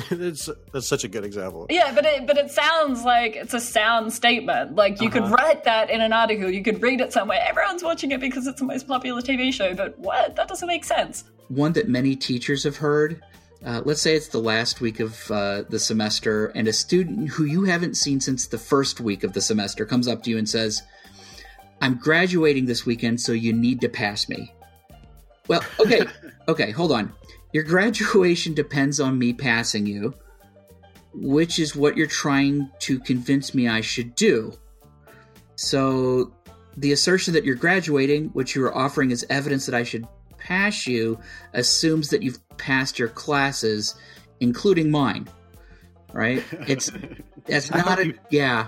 that's, 0.10 0.50
that's 0.74 0.88
such 0.88 1.04
a 1.04 1.08
good 1.08 1.24
example. 1.26 1.68
Yeah, 1.70 1.94
but 1.94 2.06
it 2.06 2.28
but 2.28 2.38
it 2.38 2.52
sounds 2.52 3.04
like 3.04 3.36
it's 3.36 3.54
a 3.54 3.60
sound 3.60 4.14
statement. 4.14 4.76
Like 4.76 5.02
you 5.02 5.10
could 5.10 5.24
Uh-huh. 5.24 5.36
write 5.36 5.64
that 5.64 5.90
in 5.90 6.02
an 6.02 6.14
article, 6.14 6.50
you 6.50 6.64
could 6.64 6.82
read 6.82 7.02
it 7.02 7.14
somewhere. 7.14 7.40
Everyone's 7.48 7.84
watching 7.84 8.12
it 8.12 8.20
because 8.20 8.48
it's 8.48 8.60
the 8.60 8.66
most 8.66 8.88
popular 8.88 9.22
TV 9.22 9.52
show. 9.54 9.74
But 9.74 9.98
what? 10.00 10.36
That 10.36 10.48
doesn't 10.48 10.68
make 10.68 10.84
sense. 10.86 11.24
One 11.50 11.74
that 11.74 11.88
many 11.90 12.16
teachers 12.16 12.64
have 12.64 12.78
heard. 12.78 13.22
Uh, 13.66 13.82
let's 13.86 14.02
say 14.02 14.16
it's 14.16 14.28
the 14.28 14.38
last 14.40 14.82
week 14.82 15.00
of 15.00 15.32
uh, 15.32 15.64
the 15.70 15.80
semester, 15.80 16.48
and 16.48 16.68
a 16.68 16.74
student 16.74 17.30
who 17.30 17.44
you 17.46 17.64
haven't 17.64 17.98
seen 17.98 18.20
since 18.20 18.46
the 18.48 18.58
first 18.58 19.00
week 19.00 19.24
of 19.24 19.34
the 19.34 19.42
semester 19.42 19.84
comes 19.86 20.08
up 20.08 20.22
to 20.24 20.30
you 20.30 20.38
and 20.38 20.48
says, 20.48 20.84
I'm 21.82 21.96
graduating 21.96 22.66
this 22.68 22.86
weekend, 22.86 23.20
so 23.20 23.32
you 23.32 23.54
need 23.54 23.82
to 23.82 23.90
pass 23.90 24.30
me. 24.30 24.54
Well, 25.48 25.64
okay, 25.80 26.02
okay, 26.48 26.70
hold 26.70 26.92
on. 26.92 27.12
Your 27.54 27.64
graduation 27.64 28.54
depends 28.54 29.00
on 29.00 29.18
me 29.18 29.34
passing 29.34 29.86
you, 29.86 30.14
which 31.14 31.60
is 31.60 31.76
what 31.76 31.98
you're 31.98 32.08
trying 32.08 32.70
to 32.80 33.00
convince 33.00 33.56
me 33.56 33.68
I 33.68 33.82
should 33.82 34.16
do. 34.16 34.54
So, 35.56 36.34
the 36.76 36.92
assertion 36.92 37.34
that 37.34 37.44
you're 37.44 37.56
graduating, 37.56 38.26
which 38.30 38.56
you 38.56 38.64
are 38.66 38.78
offering 38.78 39.12
as 39.12 39.26
evidence 39.30 39.66
that 39.66 39.74
I 39.74 39.84
should 39.84 40.08
pass 40.38 40.86
you, 40.86 41.20
assumes 41.54 42.10
that 42.10 42.22
you've 42.22 42.40
passed 42.58 43.00
your 43.00 43.08
classes, 43.08 43.96
including 44.40 44.92
mine. 44.92 45.28
Right? 46.14 46.44
It's 46.68 46.92
that's 47.46 47.72
not 47.72 48.00
a 48.00 48.08
you- 48.08 48.20
yeah. 48.30 48.68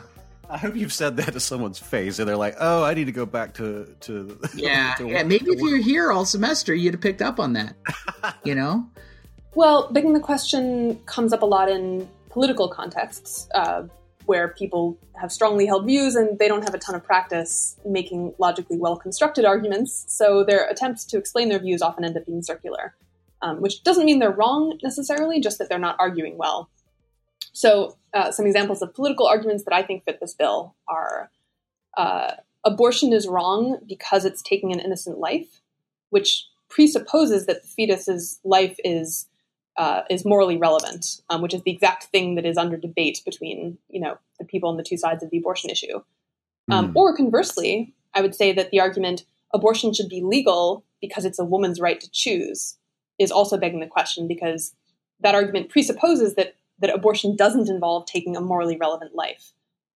I 0.49 0.57
hope 0.57 0.75
you've 0.75 0.93
said 0.93 1.17
that 1.17 1.33
to 1.33 1.39
someone's 1.39 1.77
face, 1.77 2.17
and 2.19 2.27
they're 2.27 2.35
like, 2.35 2.55
"Oh, 2.59 2.83
I 2.83 2.95
need 2.95 3.05
to 3.05 3.11
go 3.11 3.25
back 3.25 3.53
to 3.55 3.95
to 4.01 4.39
Yeah, 4.55 4.95
to 4.97 5.07
yeah. 5.07 5.23
Maybe 5.23 5.45
to 5.45 5.51
if 5.51 5.61
work." 5.61 5.69
you're 5.69 5.81
here 5.81 6.11
all 6.11 6.25
semester, 6.25 6.73
you'd 6.73 6.95
have 6.95 7.01
picked 7.01 7.21
up 7.21 7.39
on 7.39 7.53
that. 7.53 7.75
You 8.43 8.55
know? 8.55 8.87
Well, 9.55 9.89
begging 9.91 10.13
the 10.13 10.19
question 10.19 10.99
comes 11.05 11.33
up 11.33 11.41
a 11.41 11.45
lot 11.45 11.69
in 11.69 12.07
political 12.29 12.67
contexts 12.69 13.47
uh, 13.53 13.83
where 14.25 14.49
people 14.49 14.97
have 15.19 15.31
strongly 15.31 15.65
held 15.65 15.85
views 15.85 16.15
and 16.15 16.37
they 16.39 16.47
don't 16.47 16.63
have 16.63 16.73
a 16.73 16.77
ton 16.77 16.95
of 16.95 17.03
practice 17.03 17.75
making 17.85 18.33
logically 18.37 18.77
well 18.77 18.95
constructed 18.95 19.45
arguments. 19.45 20.05
So 20.07 20.43
their 20.43 20.67
attempts 20.67 21.05
to 21.05 21.17
explain 21.17 21.49
their 21.49 21.59
views 21.59 21.81
often 21.81 22.05
end 22.05 22.15
up 22.15 22.25
being 22.25 22.41
circular, 22.43 22.95
um, 23.41 23.61
which 23.61 23.83
doesn't 23.83 24.05
mean 24.05 24.19
they're 24.19 24.31
wrong 24.31 24.77
necessarily, 24.83 25.39
just 25.39 25.57
that 25.57 25.69
they're 25.69 25.79
not 25.79 25.95
arguing 25.99 26.37
well. 26.37 26.69
So, 27.53 27.97
uh, 28.13 28.31
some 28.31 28.45
examples 28.45 28.81
of 28.81 28.93
political 28.93 29.27
arguments 29.27 29.63
that 29.65 29.73
I 29.73 29.83
think 29.83 30.03
fit 30.03 30.19
this 30.19 30.33
bill 30.33 30.75
are 30.87 31.29
uh, 31.97 32.33
abortion 32.63 33.13
is 33.13 33.27
wrong 33.27 33.79
because 33.87 34.25
it's 34.25 34.41
taking 34.41 34.71
an 34.71 34.79
innocent 34.79 35.17
life, 35.19 35.61
which 36.09 36.47
presupposes 36.69 37.45
that 37.45 37.61
the 37.61 37.67
fetus's 37.67 38.39
life 38.43 38.77
is 38.83 39.27
uh, 39.77 40.01
is 40.09 40.25
morally 40.25 40.57
relevant, 40.57 41.21
um, 41.29 41.41
which 41.41 41.53
is 41.53 41.61
the 41.63 41.71
exact 41.71 42.05
thing 42.05 42.35
that 42.35 42.45
is 42.45 42.57
under 42.57 42.77
debate 42.77 43.21
between 43.25 43.77
you 43.89 43.99
know 43.99 44.17
the 44.39 44.45
people 44.45 44.69
on 44.69 44.77
the 44.77 44.83
two 44.83 44.97
sides 44.97 45.23
of 45.23 45.29
the 45.29 45.37
abortion 45.37 45.69
issue. 45.69 46.01
Um, 46.71 46.89
Mm. 46.89 46.95
Or 46.95 47.15
conversely, 47.15 47.93
I 48.13 48.21
would 48.21 48.35
say 48.35 48.51
that 48.53 48.69
the 48.69 48.79
argument 48.79 49.25
abortion 49.53 49.93
should 49.93 50.09
be 50.09 50.21
legal 50.21 50.83
because 51.01 51.25
it's 51.25 51.39
a 51.39 51.45
woman's 51.45 51.79
right 51.79 51.99
to 51.99 52.09
choose 52.11 52.77
is 53.17 53.31
also 53.31 53.57
begging 53.57 53.79
the 53.79 53.87
question 53.87 54.27
because 54.27 54.73
that 55.19 55.35
argument 55.35 55.69
presupposes 55.69 56.35
that 56.35 56.55
that 56.79 56.93
abortion 56.93 57.35
doesn't 57.35 57.69
involve 57.69 58.05
taking 58.05 58.35
a 58.35 58.41
morally 58.41 58.77
relevant 58.77 59.15
life. 59.15 59.51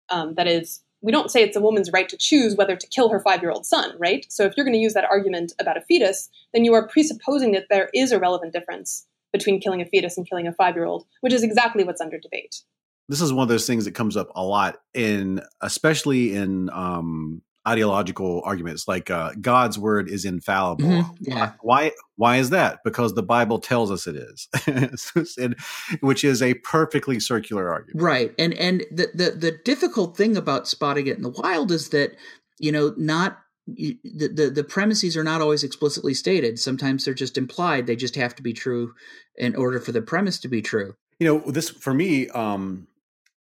Um, 0.09 0.35
that 0.35 0.47
is, 0.47 0.81
we 1.01 1.11
don't 1.11 1.31
say 1.31 1.41
it's 1.41 1.57
a 1.57 1.61
woman's 1.61 1.91
right 1.91 2.07
to 2.09 2.17
choose 2.17 2.55
whether 2.55 2.75
to 2.75 2.87
kill 2.87 3.09
her 3.09 3.19
five 3.19 3.41
year 3.41 3.51
old 3.51 3.65
son, 3.65 3.93
right? 3.97 4.25
So 4.29 4.43
if 4.45 4.53
you're 4.55 4.65
going 4.65 4.73
to 4.75 4.79
use 4.79 4.93
that 4.93 5.05
argument 5.05 5.53
about 5.59 5.77
a 5.77 5.81
fetus, 5.81 6.29
then 6.53 6.65
you 6.65 6.73
are 6.73 6.87
presupposing 6.87 7.51
that 7.53 7.67
there 7.69 7.89
is 7.93 8.11
a 8.11 8.19
relevant 8.19 8.53
difference 8.53 9.05
between 9.31 9.59
killing 9.59 9.81
a 9.81 9.85
fetus 9.85 10.17
and 10.17 10.27
killing 10.29 10.47
a 10.47 10.53
five 10.53 10.75
year 10.75 10.85
old, 10.85 11.05
which 11.21 11.33
is 11.33 11.43
exactly 11.43 11.83
what's 11.83 12.01
under 12.01 12.19
debate. 12.19 12.61
this 13.09 13.19
is 13.21 13.33
one 13.33 13.43
of 13.43 13.49
those 13.49 13.67
things 13.67 13.85
that 13.85 13.93
comes 13.95 14.15
up 14.15 14.29
a 14.35 14.43
lot 14.43 14.81
in 14.93 15.41
especially 15.61 16.35
in 16.35 16.69
um 16.69 17.41
ideological 17.67 18.41
arguments 18.45 18.87
like 18.87 19.09
uh 19.09 19.31
god's 19.41 19.79
word 19.79 20.09
is 20.09 20.25
infallible 20.25 20.83
Mhm, 20.85 21.15
yeah. 21.21 21.53
why 21.61 21.91
why 22.17 22.37
is 22.37 22.49
that 22.49 22.79
because 22.83 23.13
the 23.13 23.23
bible 23.23 23.59
tells 23.59 23.89
us 23.91 24.05
it 24.07 24.15
is 24.17 24.49
And- 25.37 25.55
which 26.01 26.23
is 26.23 26.41
a 26.41 26.55
perfectly 26.55 27.19
circular 27.19 27.71
argument 27.71 28.01
Right. 28.03 28.33
And 28.37 28.53
and 28.55 28.81
the, 28.91 29.07
the 29.13 29.31
the 29.31 29.51
difficult 29.63 30.17
thing 30.17 30.35
about 30.37 30.67
spotting 30.67 31.07
it 31.07 31.17
in 31.17 31.23
the 31.23 31.29
wild 31.29 31.71
is 31.71 31.89
that, 31.89 32.15
you 32.59 32.71
know, 32.71 32.93
not 32.97 33.39
the, 33.67 33.97
the 34.03 34.51
the 34.53 34.63
premises 34.63 35.15
are 35.15 35.23
not 35.23 35.39
always 35.41 35.63
explicitly 35.63 36.13
stated. 36.13 36.59
Sometimes 36.59 37.05
they're 37.05 37.13
just 37.13 37.37
implied. 37.37 37.87
They 37.87 37.95
just 37.95 38.15
have 38.15 38.35
to 38.35 38.43
be 38.43 38.51
true 38.53 38.93
in 39.37 39.55
order 39.55 39.79
for 39.79 39.91
the 39.93 40.01
premise 40.01 40.37
to 40.39 40.47
be 40.49 40.61
true. 40.61 40.95
you 41.19 41.27
know 41.27 41.39
this 41.51 41.69
for 41.69 41.93
me 41.93 42.27
um 42.29 42.87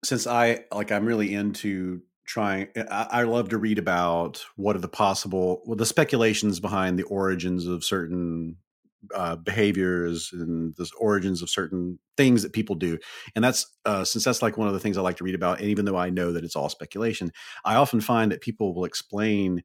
since 0.04 0.28
i 0.28 0.64
like 0.74 0.92
i'm 0.92 1.06
really 1.06 1.34
into 1.34 2.02
trying 2.26 2.68
I, 2.76 3.08
I 3.12 3.24
love 3.24 3.50
to 3.50 3.58
read 3.58 3.80
about 3.80 4.44
what 4.56 4.76
are 4.76 4.80
the 4.80 4.88
possible 4.88 5.62
well 5.66 5.76
the 5.76 5.86
speculations 5.86 6.60
behind 6.60 6.98
the 6.98 7.04
origins 7.04 7.66
of 7.66 7.84
certain 7.84 8.58
uh, 9.16 9.36
behaviors 9.36 10.30
and 10.32 10.76
the 10.76 10.90
origins 11.00 11.42
of 11.42 11.50
certain 11.50 12.00
things 12.18 12.44
that 12.44 12.54
people 12.54 12.76
do. 12.76 12.98
And 13.36 13.44
that's 13.44 13.66
uh, 13.86 14.04
since 14.04 14.24
that's 14.24 14.42
like 14.42 14.58
one 14.58 14.68
of 14.68 14.74
the 14.74 14.80
things 14.80 14.98
i 14.98 15.02
like 15.02 15.18
to 15.18 15.24
read 15.24 15.36
about 15.36 15.60
and 15.60 15.70
even 15.70 15.86
though 15.86 15.98
i 15.98 16.10
know 16.10 16.32
that 16.32 16.44
it's 16.44 16.56
all 16.56 16.70
speculation 16.70 17.32
i 17.66 17.76
often 17.76 18.02
find 18.02 18.32
that 18.32 18.42
people 18.42 18.74
will 18.74 18.86
explain 18.86 19.64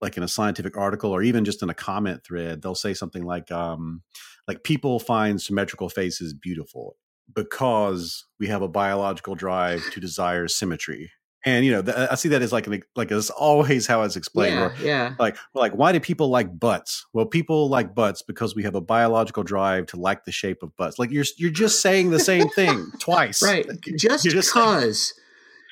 like 0.00 0.16
in 0.16 0.22
a 0.22 0.28
scientific 0.28 0.76
article 0.76 1.10
or 1.10 1.22
even 1.22 1.44
just 1.44 1.62
in 1.62 1.68
a 1.70 1.74
comment 1.74 2.24
thread 2.24 2.62
they'll 2.62 2.74
say 2.74 2.94
something 2.94 3.24
like 3.24 3.50
um 3.52 4.02
like 4.46 4.62
people 4.62 4.98
find 4.98 5.40
symmetrical 5.40 5.88
faces 5.88 6.32
beautiful 6.32 6.96
because 7.34 8.24
we 8.40 8.46
have 8.46 8.62
a 8.62 8.68
biological 8.68 9.34
drive 9.34 9.82
to 9.90 10.00
desire 10.00 10.48
symmetry 10.48 11.10
and 11.48 11.64
you 11.64 11.72
know 11.72 11.82
th- 11.82 11.96
i 12.10 12.14
see 12.14 12.28
that 12.28 12.42
as 12.42 12.52
like 12.52 12.66
an 12.66 12.82
like 12.96 13.10
as 13.12 13.30
always 13.30 13.86
how 13.86 14.02
it's 14.02 14.16
explained 14.16 14.54
yeah, 14.56 14.64
or 14.66 14.74
yeah. 14.82 15.14
like 15.18 15.36
like 15.54 15.72
why 15.72 15.90
do 15.92 16.00
people 16.00 16.28
like 16.28 16.58
butts 16.58 17.06
well 17.12 17.26
people 17.26 17.68
like 17.68 17.94
butts 17.94 18.22
because 18.22 18.54
we 18.56 18.62
have 18.62 18.74
a 18.74 18.80
biological 18.80 19.42
drive 19.42 19.86
to 19.86 19.96
like 19.96 20.24
the 20.24 20.32
shape 20.32 20.62
of 20.62 20.76
butts 20.76 20.98
like 20.98 21.10
you're 21.10 21.24
you're 21.36 21.50
just 21.50 21.80
saying 21.80 22.10
the 22.10 22.20
same 22.20 22.48
thing 22.50 22.86
twice 23.00 23.42
Right. 23.42 23.66
Like, 23.68 23.80
Just 23.96 24.24
you're 24.24 24.34
just 24.34 24.52
cause. 24.52 25.14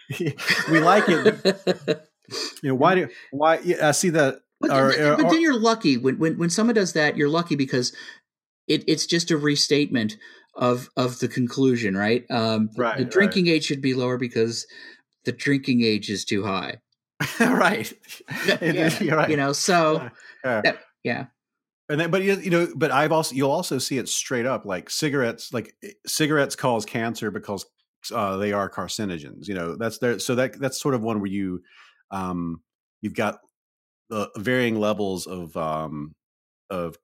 we 0.71 0.81
like 0.81 1.05
it 1.09 1.37
you 2.63 2.69
know 2.71 2.75
why 2.75 2.95
do 2.95 3.09
why 3.31 3.59
i 3.83 3.91
see 3.93 4.11
that 4.11 4.41
But, 4.61 4.71
or- 4.71 4.93
then, 4.93 5.01
or- 5.13 5.17
but 5.17 5.31
then 5.31 5.41
you're 5.41 5.59
lucky 5.59 5.97
when, 5.97 6.19
when 6.19 6.39
when 6.39 6.51
someone 6.51 6.75
does 6.75 6.93
that. 6.95 7.17
You're 7.17 7.29
lucky 7.29 7.57
because 7.57 7.93
it, 8.69 8.83
it's 8.89 9.07
just 9.07 9.31
a 9.31 9.37
restatement 9.37 10.17
of 10.55 10.89
of 10.97 11.19
the 11.19 11.29
conclusion, 11.29 11.97
right? 11.97 12.25
Um, 12.31 12.71
Right, 12.77 12.97
The 12.99 13.05
right. 13.05 13.13
drinking 13.13 13.47
age 13.49 13.65
should 13.65 13.83
be 13.83 13.95
lower 13.95 14.17
because 14.19 14.67
the 15.27 15.33
drinking 15.33 15.83
age 15.83 16.09
is 16.09 16.25
too 16.25 16.43
high. 16.45 16.79
right 17.41 17.93
Yeah, 18.47 18.99
you're 19.01 19.17
right 19.17 19.29
You 19.31 19.37
know, 19.37 19.53
so 19.53 20.11
Yeah. 20.45 20.63
that- 20.63 20.79
yeah, 21.05 21.27
And 21.89 22.01
then, 22.01 22.11
but 22.11 22.23
you 22.23 22.35
you 22.37 22.51
know, 22.51 22.69
but 22.75 22.91
I've 22.91 23.13
also 23.13 23.35
you'll 23.35 23.51
also 23.53 23.79
see 23.79 23.99
it 23.99 24.09
straight 24.09 24.47
up 24.47 24.65
like 24.65 24.91
cigarettes, 24.91 25.53
like 25.53 25.73
eh, 25.85 25.91
cigarettes 26.07 26.57
cause 26.57 26.85
cancer 26.85 27.31
because 27.31 27.65
uh, 28.13 28.37
they 28.39 28.53
are 28.53 28.69
carcinogens. 28.69 29.47
You 29.49 29.55
know, 29.55 29.77
that's 29.77 29.99
there. 29.99 30.19
So 30.19 30.35
that 30.35 30.59
that's 30.59 30.81
sort 30.81 30.95
of 30.97 31.03
one 31.03 31.21
where 31.21 31.31
you, 31.31 31.63
um, 32.11 32.61
you've 33.03 33.15
got 33.15 33.39
the 34.11 34.31
varying 34.37 34.81
levels 34.81 35.27
of 35.29 35.57
um 35.57 36.13
of 36.71 36.97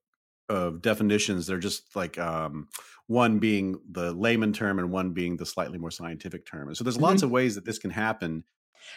of 0.48 0.82
definitions. 0.82 1.46
They're 1.46 1.58
just 1.58 1.94
like 1.94 2.18
um 2.18 2.66
one 3.12 3.38
being 3.38 3.78
the 3.90 4.12
layman 4.12 4.52
term 4.52 4.78
and 4.78 4.90
one 4.90 5.12
being 5.12 5.36
the 5.36 5.46
slightly 5.46 5.78
more 5.78 5.90
scientific 5.90 6.46
term. 6.46 6.68
And 6.68 6.76
so 6.76 6.82
there's 6.82 7.00
lots 7.00 7.22
of 7.22 7.30
ways 7.30 7.54
that 7.54 7.64
this 7.64 7.78
can 7.78 7.90
happen. 7.90 8.44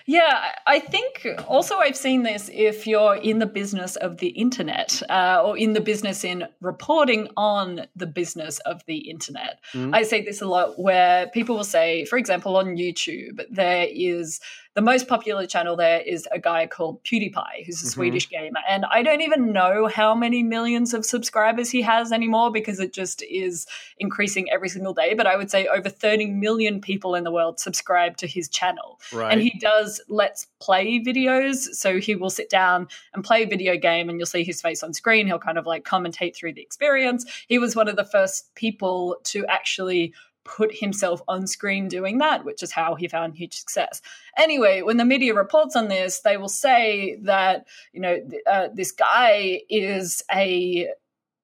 Yeah, 0.07 0.51
I 0.67 0.79
think 0.79 1.25
also 1.47 1.77
I've 1.77 1.95
seen 1.95 2.23
this 2.23 2.49
if 2.53 2.87
you're 2.87 3.15
in 3.15 3.39
the 3.39 3.45
business 3.45 3.95
of 3.97 4.17
the 4.17 4.29
internet 4.29 5.01
uh, 5.09 5.41
or 5.43 5.57
in 5.57 5.73
the 5.73 5.81
business 5.81 6.23
in 6.23 6.45
reporting 6.61 7.27
on 7.37 7.85
the 7.95 8.07
business 8.07 8.59
of 8.59 8.81
the 8.87 8.97
internet. 9.09 9.59
Mhm. 9.73 9.95
I 9.95 10.03
see 10.03 10.21
this 10.21 10.41
a 10.41 10.47
lot 10.47 10.79
where 10.79 11.27
people 11.27 11.55
will 11.55 11.63
say, 11.63 12.05
for 12.05 12.17
example, 12.17 12.57
on 12.57 12.77
YouTube, 12.77 13.41
there 13.49 13.87
is 13.89 14.39
the 14.75 14.81
most 14.81 15.07
popular 15.07 15.47
channel 15.47 15.77
there 15.77 16.01
is 16.01 16.27
a 16.33 16.39
guy 16.39 16.67
called 16.67 17.01
PewDiePie, 17.05 17.65
who's 17.65 17.81
a 17.81 17.85
Mhm. 17.85 17.91
Swedish 17.91 18.29
gamer. 18.29 18.59
And 18.67 18.85
I 18.91 19.03
don't 19.03 19.21
even 19.21 19.53
know 19.53 19.87
how 19.87 20.13
many 20.13 20.43
millions 20.43 20.93
of 20.93 21.05
subscribers 21.05 21.69
he 21.69 21.81
has 21.81 22.11
anymore 22.11 22.51
because 22.51 22.81
it 22.81 22.91
just 22.91 23.23
is 23.23 23.65
increasing 23.99 24.51
every 24.51 24.67
single 24.67 24.93
day. 24.93 25.13
But 25.13 25.27
I 25.27 25.37
would 25.37 25.49
say 25.49 25.65
over 25.67 25.89
30 25.89 26.27
million 26.27 26.81
people 26.81 27.15
in 27.15 27.23
the 27.23 27.31
world 27.31 27.57
subscribe 27.57 28.17
to 28.17 28.27
his 28.27 28.49
channel. 28.49 28.99
Right. 29.13 29.31
And 29.31 29.41
he 29.41 29.57
does 29.59 30.01
let's 30.09 30.47
play 30.59 30.99
videos. 30.99 31.73
So 31.73 31.97
he 31.97 32.15
will 32.15 32.29
sit 32.29 32.49
down 32.49 32.89
and 33.13 33.23
play 33.23 33.43
a 33.43 33.47
video 33.47 33.77
game, 33.77 34.09
and 34.09 34.19
you'll 34.19 34.25
see 34.25 34.43
his 34.43 34.61
face 34.61 34.83
on 34.83 34.93
screen. 34.93 35.25
He'll 35.25 35.39
kind 35.39 35.57
of 35.57 35.65
like 35.65 35.85
commentate 35.85 36.35
through 36.35 36.51
the 36.53 36.61
experience. 36.61 37.25
He 37.47 37.59
was 37.59 37.77
one 37.77 37.87
of 37.87 37.95
the 37.95 38.03
first 38.03 38.53
people 38.55 39.15
to 39.25 39.45
actually 39.45 40.13
put 40.45 40.73
himself 40.73 41.21
on 41.27 41.47
screen 41.47 41.89
doing 41.89 42.19
that, 42.19 42.45
which 42.45 42.63
is 42.63 42.71
how 42.71 42.95
he 42.95 43.07
found 43.07 43.35
huge 43.35 43.57
success. 43.57 44.01
Anyway, 44.37 44.81
when 44.81 44.97
the 44.97 45.03
media 45.03 45.33
reports 45.33 45.75
on 45.75 45.89
this, 45.89 46.21
they 46.21 46.37
will 46.37 46.47
say 46.47 47.17
that, 47.23 47.67
you 47.91 47.99
know, 47.99 48.17
uh, 48.49 48.69
this 48.73 48.91
guy 48.91 49.61
is 49.69 50.23
a 50.31 50.87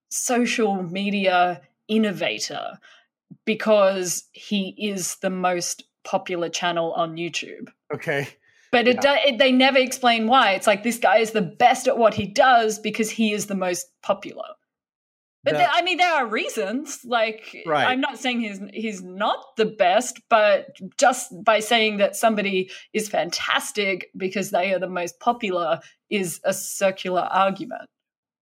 social 0.09 0.81
media 0.83 1.61
innovator 1.87 2.79
because 3.45 4.25
he 4.31 4.75
is 4.77 5.15
the 5.17 5.29
most 5.29 5.83
popular 6.03 6.47
channel 6.47 6.93
on 6.93 7.17
YouTube. 7.17 7.69
okay. 7.93 8.27
But 8.71 8.87
it, 8.87 9.01
do, 9.01 9.09
it 9.09 9.37
they 9.37 9.51
never 9.51 9.77
explain 9.77 10.27
why. 10.27 10.53
It's 10.53 10.65
like 10.65 10.83
this 10.83 10.97
guy 10.97 11.17
is 11.17 11.31
the 11.31 11.41
best 11.41 11.89
at 11.89 11.97
what 11.97 12.13
he 12.13 12.25
does 12.25 12.79
because 12.79 13.09
he 13.09 13.33
is 13.33 13.47
the 13.47 13.55
most 13.55 13.87
popular. 14.01 14.45
But 15.43 15.53
there, 15.55 15.69
I 15.71 15.81
mean, 15.81 15.97
there 15.97 16.13
are 16.13 16.27
reasons. 16.27 16.99
Like, 17.03 17.57
Right. 17.65 17.87
I'm 17.87 17.99
not 17.99 18.19
saying 18.19 18.41
he's 18.41 18.59
he's 18.73 19.01
not 19.01 19.43
the 19.57 19.65
best, 19.65 20.21
but 20.29 20.67
just 20.99 21.31
by 21.43 21.59
saying 21.59 21.97
that 21.97 22.15
somebody 22.15 22.69
is 22.93 23.09
fantastic 23.09 24.09
because 24.15 24.51
they 24.51 24.73
are 24.73 24.79
the 24.79 24.87
most 24.87 25.19
popular 25.19 25.79
is 26.09 26.39
a 26.43 26.53
circular 26.53 27.21
argument. 27.21 27.89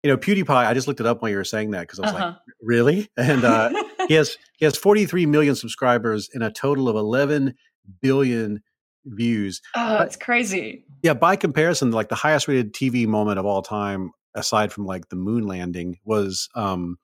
You 0.03 0.11
know, 0.11 0.17
PewDiePie. 0.17 0.49
I 0.51 0.75
just 0.75 0.87
looked 0.89 1.01
it 1.01 1.07
up 1.07 1.23
while 1.23 1.31
you 1.31 1.37
were 1.37 1.45
saying 1.45 1.71
that 1.73 1.81
because 1.83 1.99
I 2.01 2.03
was 2.03 2.13
like, 2.15 2.23
Uh-huh. 2.23 2.39
really? 2.63 3.09
And 3.17 3.45
uh, 3.45 3.71
he 4.09 4.15
has 4.15 4.37
he 4.59 4.65
has 4.65 4.77
43 4.77 5.27
million 5.27 5.55
subscribers 5.55 6.29
and 6.35 6.43
a 6.43 6.51
total 6.51 6.89
of 6.89 6.97
11 6.97 7.55
billion 8.01 8.63
views. 9.07 9.61
oh, 9.75 9.99
it's 10.03 10.17
crazy. 10.17 10.85
Yeah, 11.03 11.15
by 11.15 11.37
comparison, 11.37 11.91
like 11.93 12.09
the 12.09 12.15
highest 12.17 12.49
rated 12.49 12.75
TV 12.75 13.07
moment 13.07 13.39
of 13.39 13.47
all 13.47 13.63
time, 13.63 14.11
aside 14.39 14.73
from 14.73 14.87
like 14.87 15.09
the 15.09 15.17
moon 15.17 15.47
landing, 15.47 15.99
was 16.05 16.49
um 16.55 16.99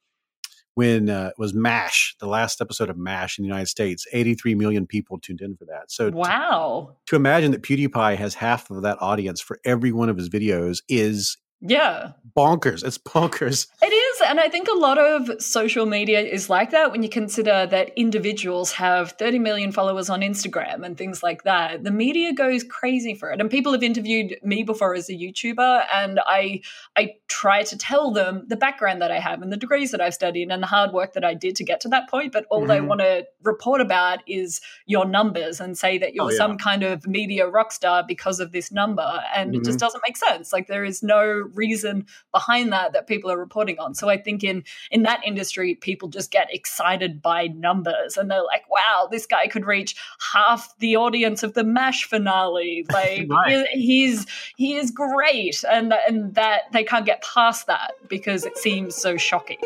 when 0.75 1.09
uh, 1.09 1.31
was 1.39 1.55
MASH, 1.55 2.17
the 2.19 2.27
last 2.27 2.61
episode 2.61 2.91
of 2.91 2.97
MASH 2.99 3.39
in 3.39 3.43
the 3.45 3.47
United 3.49 3.69
States. 3.69 4.07
83 4.13 4.57
million 4.57 4.87
people 4.89 5.21
tuned 5.21 5.41
in 5.41 5.55
for 5.57 5.65
that. 5.67 5.89
So 5.93 6.11
to, 6.11 6.17
Wow. 6.17 6.97
to 7.07 7.15
imagine 7.15 7.53
that 7.53 7.63
PewDiePie 7.63 8.17
has 8.17 8.35
half 8.35 8.69
of 8.71 8.83
that 8.83 9.01
audience 9.01 9.41
for 9.41 9.61
every 9.65 9.93
one 9.93 10.09
of 10.09 10.17
his 10.17 10.29
videos 10.29 10.83
is 10.89 11.37
Yeah. 11.61 12.13
bonkers. 12.37 12.85
It's 12.85 12.99
bonkers. 12.99 13.69
It 13.83 13.87
is, 13.87 14.04
and 14.29 14.41
I 14.41 14.49
think 14.49 14.69
a 14.69 14.77
lot 14.77 14.99
of 14.99 15.43
social 15.43 15.87
media 15.87 16.21
is 16.21 16.49
like 16.51 16.71
that 16.71 16.91
when 16.93 17.03
you 17.03 17.09
consider 17.09 17.67
that 17.67 17.91
individuals 17.97 18.73
have 18.73 19.13
30 19.13 19.39
million 19.39 19.73
followers 19.73 20.09
on 20.11 20.21
Instagram 20.21 20.85
and 20.85 20.97
things 20.97 21.23
like 21.23 21.45
that. 21.45 21.85
The 21.85 21.91
media 21.91 22.33
goes 22.33 22.65
crazy 22.65 23.15
for 23.15 23.31
it. 23.31 23.41
And 23.41 23.51
people 23.51 23.73
have 23.73 23.83
interviewed 23.83 24.37
me 24.43 24.63
before 24.63 24.95
as 24.95 25.09
a 25.09 25.13
YouTuber, 25.15 25.85
and 25.93 26.21
I 26.27 26.61
I 26.97 27.15
try 27.29 27.63
to 27.65 27.77
tell 27.79 28.13
them 28.13 28.45
the 28.49 28.57
background 28.57 29.03
that 29.03 29.11
I 29.11 29.19
have 29.19 29.43
and 29.43 29.53
the 29.53 29.57
degrees 29.57 29.91
that 29.91 30.01
I've 30.01 30.15
studied 30.15 30.51
and 30.51 30.63
the 30.63 30.67
hard 30.67 30.93
work 30.93 31.13
that 31.15 31.25
I 31.25 31.35
did 31.35 31.57
to 31.57 31.65
get 31.65 31.81
to 31.83 31.89
that 31.89 32.09
point. 32.09 32.33
But 32.33 32.47
all 32.51 32.67
they 32.67 32.79
Mhm. 32.79 32.87
want 32.87 33.01
to 33.01 33.27
report 33.43 33.81
about 33.81 34.21
is 34.27 34.61
your 34.87 35.05
numbers 35.05 35.61
and 35.61 35.77
say 35.77 35.99
that 35.99 36.15
you're 36.15 36.25
Oh, 36.27 36.31
yeah. 36.31 36.37
some 36.37 36.59
kind 36.59 36.83
of 36.83 37.07
media 37.07 37.47
rock 37.47 37.73
star 37.73 38.05
because 38.07 38.41
of 38.41 38.53
this 38.53 38.71
number. 38.73 39.23
And 39.35 39.55
it 39.55 39.61
Mhm. 39.63 39.65
just 39.65 39.79
doesn't 39.79 40.03
make 40.07 40.17
sense. 40.17 40.53
Like 40.53 40.69
there 40.69 40.85
is 40.85 41.03
no 41.03 41.23
reason 41.55 42.07
behind 42.33 42.73
that 42.73 42.93
that 42.93 43.07
people 43.07 43.31
are 43.31 43.39
reporting 43.39 43.79
on. 43.79 43.95
So 43.95 44.09
I 44.15 44.19
think 44.19 44.43
in 44.45 44.65
in 44.91 45.03
that 45.03 45.21
industry, 45.27 45.75
people 45.75 46.09
just 46.09 46.31
get 46.31 46.49
excited 46.55 47.21
by 47.21 47.49
numbers 47.49 48.17
and 48.17 48.31
they're 48.31 48.43
like, 48.45 48.69
"Wow, 48.71 49.09
this 49.11 49.27
guy 49.27 49.47
could 49.49 49.67
reach 49.67 49.95
half 50.33 50.77
the 50.79 50.97
audience 50.97 51.43
of 51.43 51.55
the 51.55 51.65
Mash 51.65 52.05
finale." 52.05 52.87
Like 52.93 53.27
Right. 53.29 53.67
he- 53.73 53.81
he's 54.05 54.27
he 54.57 54.77
is 54.77 54.91
great, 54.91 55.65
and 55.71 55.93
and 56.09 56.35
that 56.35 56.63
they 56.73 56.85
can't 56.85 57.05
get 57.07 57.23
past 57.35 57.67
that 57.67 57.93
because 58.09 58.45
it 58.45 58.57
seems 58.57 58.95
so 58.95 59.17
shocking. 59.17 59.59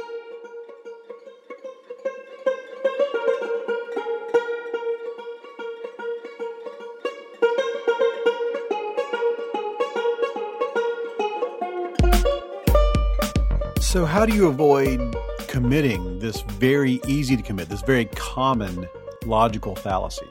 So, 13.89 14.05
how 14.05 14.27
do 14.27 14.35
you 14.35 14.49
avoid 14.49 15.17
committing 15.47 16.19
this 16.19 16.43
very 16.43 17.01
easy 17.07 17.39
to 17.39 17.43
commit, 17.43 17.71
this 17.71 17.81
very 17.81 18.05
common 18.05 18.87
logical 19.25 19.75
fallacy? 19.77 20.27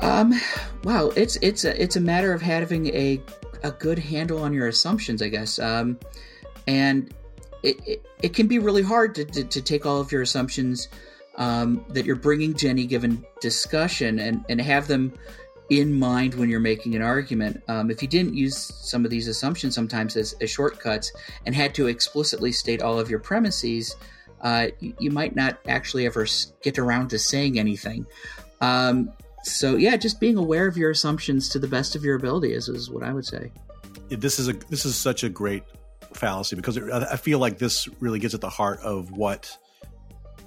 Um, 0.00 0.32
well, 0.84 1.12
it's 1.14 1.36
it's 1.42 1.66
a 1.66 1.82
it's 1.82 1.96
a 1.96 2.00
matter 2.00 2.32
of 2.32 2.40
having 2.40 2.86
a 2.96 3.20
a 3.62 3.72
good 3.72 3.98
handle 3.98 4.42
on 4.42 4.54
your 4.54 4.68
assumptions, 4.68 5.20
I 5.20 5.28
guess. 5.28 5.58
Um, 5.58 5.98
and 6.66 7.12
it, 7.62 7.76
it, 7.86 8.06
it 8.22 8.34
can 8.34 8.46
be 8.46 8.58
really 8.58 8.82
hard 8.82 9.14
to, 9.16 9.26
to, 9.26 9.44
to 9.44 9.60
take 9.60 9.84
all 9.84 10.00
of 10.00 10.10
your 10.10 10.22
assumptions 10.22 10.88
um, 11.36 11.84
that 11.90 12.06
you're 12.06 12.16
bringing 12.16 12.54
to 12.54 12.70
any 12.70 12.86
given 12.86 13.22
discussion 13.38 14.18
and, 14.18 14.46
and 14.48 14.62
have 14.62 14.88
them 14.88 15.12
in 15.70 15.92
mind 15.98 16.34
when 16.34 16.50
you're 16.50 16.60
making 16.60 16.94
an 16.94 17.02
argument. 17.02 17.62
Um, 17.68 17.90
if 17.90 18.02
you 18.02 18.08
didn't 18.08 18.34
use 18.34 18.56
some 18.56 19.04
of 19.04 19.10
these 19.10 19.28
assumptions 19.28 19.74
sometimes 19.74 20.16
as, 20.16 20.34
as 20.40 20.50
shortcuts 20.50 21.12
and 21.46 21.54
had 21.54 21.74
to 21.76 21.86
explicitly 21.86 22.52
state 22.52 22.82
all 22.82 22.98
of 22.98 23.08
your 23.08 23.18
premises, 23.18 23.96
uh, 24.42 24.68
you, 24.80 24.94
you 24.98 25.10
might 25.10 25.34
not 25.34 25.58
actually 25.66 26.06
ever 26.06 26.26
get 26.62 26.78
around 26.78 27.08
to 27.08 27.18
saying 27.18 27.58
anything. 27.58 28.06
Um, 28.60 29.12
so 29.42 29.76
yeah, 29.76 29.96
just 29.96 30.20
being 30.20 30.36
aware 30.36 30.66
of 30.66 30.76
your 30.76 30.90
assumptions 30.90 31.48
to 31.50 31.58
the 31.58 31.68
best 31.68 31.94
of 31.94 32.04
your 32.04 32.16
ability 32.16 32.52
is, 32.52 32.68
is 32.68 32.90
what 32.90 33.02
I 33.02 33.12
would 33.12 33.26
say. 33.26 33.50
This 34.08 34.38
is 34.38 34.48
a 34.48 34.52
this 34.52 34.84
is 34.84 34.96
such 34.96 35.24
a 35.24 35.28
great 35.28 35.64
fallacy 36.12 36.56
because 36.56 36.76
it, 36.76 36.84
I 36.90 37.12
I 37.12 37.16
feel 37.16 37.38
like 37.38 37.58
this 37.58 37.88
really 38.00 38.18
gets 38.18 38.34
at 38.34 38.40
the 38.40 38.50
heart 38.50 38.80
of 38.80 39.10
what 39.12 39.56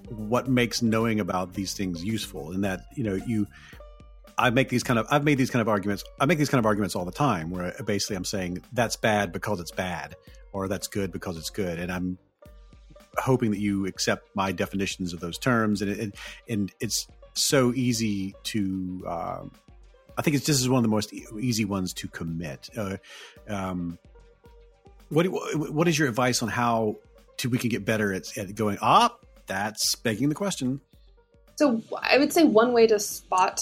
what 0.10 0.48
makes 0.48 0.82
knowing 0.82 1.20
about 1.20 1.54
these 1.54 1.74
things 1.74 2.04
useful. 2.04 2.52
and 2.52 2.64
that 2.64 2.86
you 2.96 3.04
know 3.04 3.16
you, 3.28 3.48
I 4.38 4.52
make 4.52 4.70
these 4.70 4.84
kind 4.84 5.00
of 5.00 5.08
I've 5.10 5.24
made 5.24 5.38
these 5.38 5.50
kind 5.50 5.62
of 5.62 5.68
arguments. 5.68 6.04
I 6.20 6.26
make 6.26 6.38
these 6.38 6.50
kind 6.50 6.60
of 6.60 6.66
arguments 6.66 6.96
all 6.96 7.06
the 7.06 7.12
time 7.12 7.50
where 7.50 7.74
basically 7.86 8.16
I'm 8.16 8.26
saying 8.26 8.62
that's 8.74 8.96
bad 8.96 9.32
because 9.32 9.60
it's 9.60 9.72
bad, 9.72 10.16
or 10.54 10.68
that's 10.68 10.88
good 10.88 11.12
because 11.12 11.38
it's 11.38 11.50
good, 11.50 11.80
and 11.80 11.92
I'm 11.92 12.18
hoping 13.18 13.52
that 13.52 13.60
you 13.60 13.88
accept 13.88 14.36
my 14.36 14.52
definitions 14.52 15.14
of 15.14 15.20
those 15.20 15.38
terms. 15.38 15.82
And 15.82 15.92
and 15.92 16.16
and 16.48 16.72
it's 16.80 17.08
so 17.34 17.74
easy 17.74 18.36
to. 18.44 19.04
Um, 19.08 19.52
I 20.18 20.24
think 20.24 20.36
it's 20.36 20.46
this 20.46 20.60
is 20.60 20.70
one 20.70 20.80
of 20.80 20.84
the 20.84 20.90
most 20.90 21.14
easy 21.14 21.66
ones 21.66 21.94
to 21.94 22.08
commit. 22.08 22.70
Uh, 22.76 22.98
um, 23.48 23.98
what 25.10 25.26
what 25.26 25.88
is 25.88 25.98
your 25.98 26.08
advice 26.08 26.44
on 26.44 26.50
how 26.50 26.98
to 27.38 27.50
we 27.50 27.58
can 27.58 27.70
get 27.70 27.86
better 27.86 28.14
at, 28.14 28.38
at 28.38 28.54
going 28.56 28.78
up? 28.82 29.26
That's 29.48 29.96
begging 29.96 30.30
the 30.30 30.36
question. 30.36 30.82
So 31.56 31.82
I 32.02 32.18
would 32.18 32.32
say 32.34 32.44
one 32.44 32.74
way 32.74 32.86
to 32.88 33.00
spot 33.00 33.62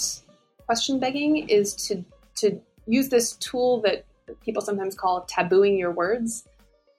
question 0.66 0.98
begging 0.98 1.48
is 1.48 1.74
to 1.74 2.04
to 2.36 2.60
use 2.86 3.08
this 3.08 3.32
tool 3.36 3.80
that 3.80 4.04
people 4.44 4.60
sometimes 4.60 4.94
call 4.94 5.26
tabooing 5.26 5.78
your 5.78 5.92
words, 5.92 6.46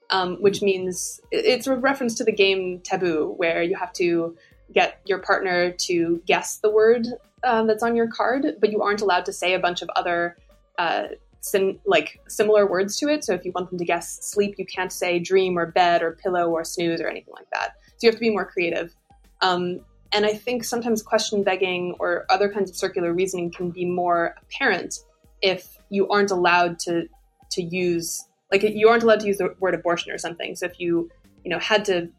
um, 0.09 0.37
which 0.41 0.61
means 0.61 1.21
it's 1.31 1.67
a 1.67 1.75
reference 1.75 2.15
to 2.15 2.23
the 2.23 2.31
game 2.31 2.79
Taboo, 2.79 3.33
where 3.37 3.61
you 3.61 3.75
have 3.75 3.93
to 3.93 4.35
get 4.73 4.99
your 5.05 5.19
partner 5.19 5.71
to 5.71 6.21
guess 6.25 6.57
the 6.57 6.69
word 6.69 7.07
um, 7.43 7.67
that's 7.67 7.83
on 7.83 7.95
your 7.95 8.07
card, 8.07 8.45
but 8.59 8.71
you 8.71 8.81
aren't 8.81 9.01
allowed 9.01 9.25
to 9.25 9.33
say 9.33 9.53
a 9.53 9.59
bunch 9.59 9.81
of 9.81 9.89
other 9.95 10.37
uh, 10.77 11.03
sim- 11.41 11.79
like 11.85 12.19
similar 12.27 12.65
words 12.65 12.97
to 12.97 13.07
it. 13.07 13.23
So 13.23 13.33
if 13.33 13.45
you 13.45 13.51
want 13.53 13.69
them 13.69 13.79
to 13.79 13.85
guess 13.85 14.19
sleep, 14.25 14.55
you 14.57 14.65
can't 14.65 14.91
say 14.91 15.19
dream 15.19 15.57
or 15.57 15.65
bed 15.65 16.01
or 16.01 16.13
pillow 16.13 16.49
or 16.49 16.63
snooze 16.63 16.99
or 16.99 17.07
anything 17.07 17.33
like 17.33 17.49
that. 17.53 17.75
So 17.97 18.07
you 18.07 18.09
have 18.09 18.15
to 18.15 18.21
be 18.21 18.29
more 18.29 18.45
creative. 18.45 18.93
Um, 19.41 19.81
and 20.11 20.25
I 20.25 20.33
think 20.33 20.63
sometimes 20.63 21.01
question 21.01 21.43
begging 21.43 21.95
or 21.99 22.25
other 22.29 22.49
kinds 22.49 22.69
of 22.69 22.75
circular 22.75 23.13
reasoning 23.13 23.51
can 23.51 23.71
be 23.71 23.85
more 23.85 24.35
apparent 24.41 24.99
if 25.41 25.77
you 25.89 26.07
aren't 26.09 26.31
allowed 26.31 26.79
to 26.79 27.07
to 27.51 27.61
use 27.61 28.27
like 28.51 28.63
you 28.63 28.87
aren't 28.87 29.03
allowed 29.03 29.19
to 29.21 29.27
use 29.27 29.37
the 29.37 29.53
word 29.59 29.73
abortion 29.73 30.11
or 30.11 30.17
something. 30.17 30.55
So 30.55 30.65
if 30.65 30.79
you 30.79 31.09
you 31.43 31.51
know 31.51 31.59
had 31.59 31.85
to 31.85 32.09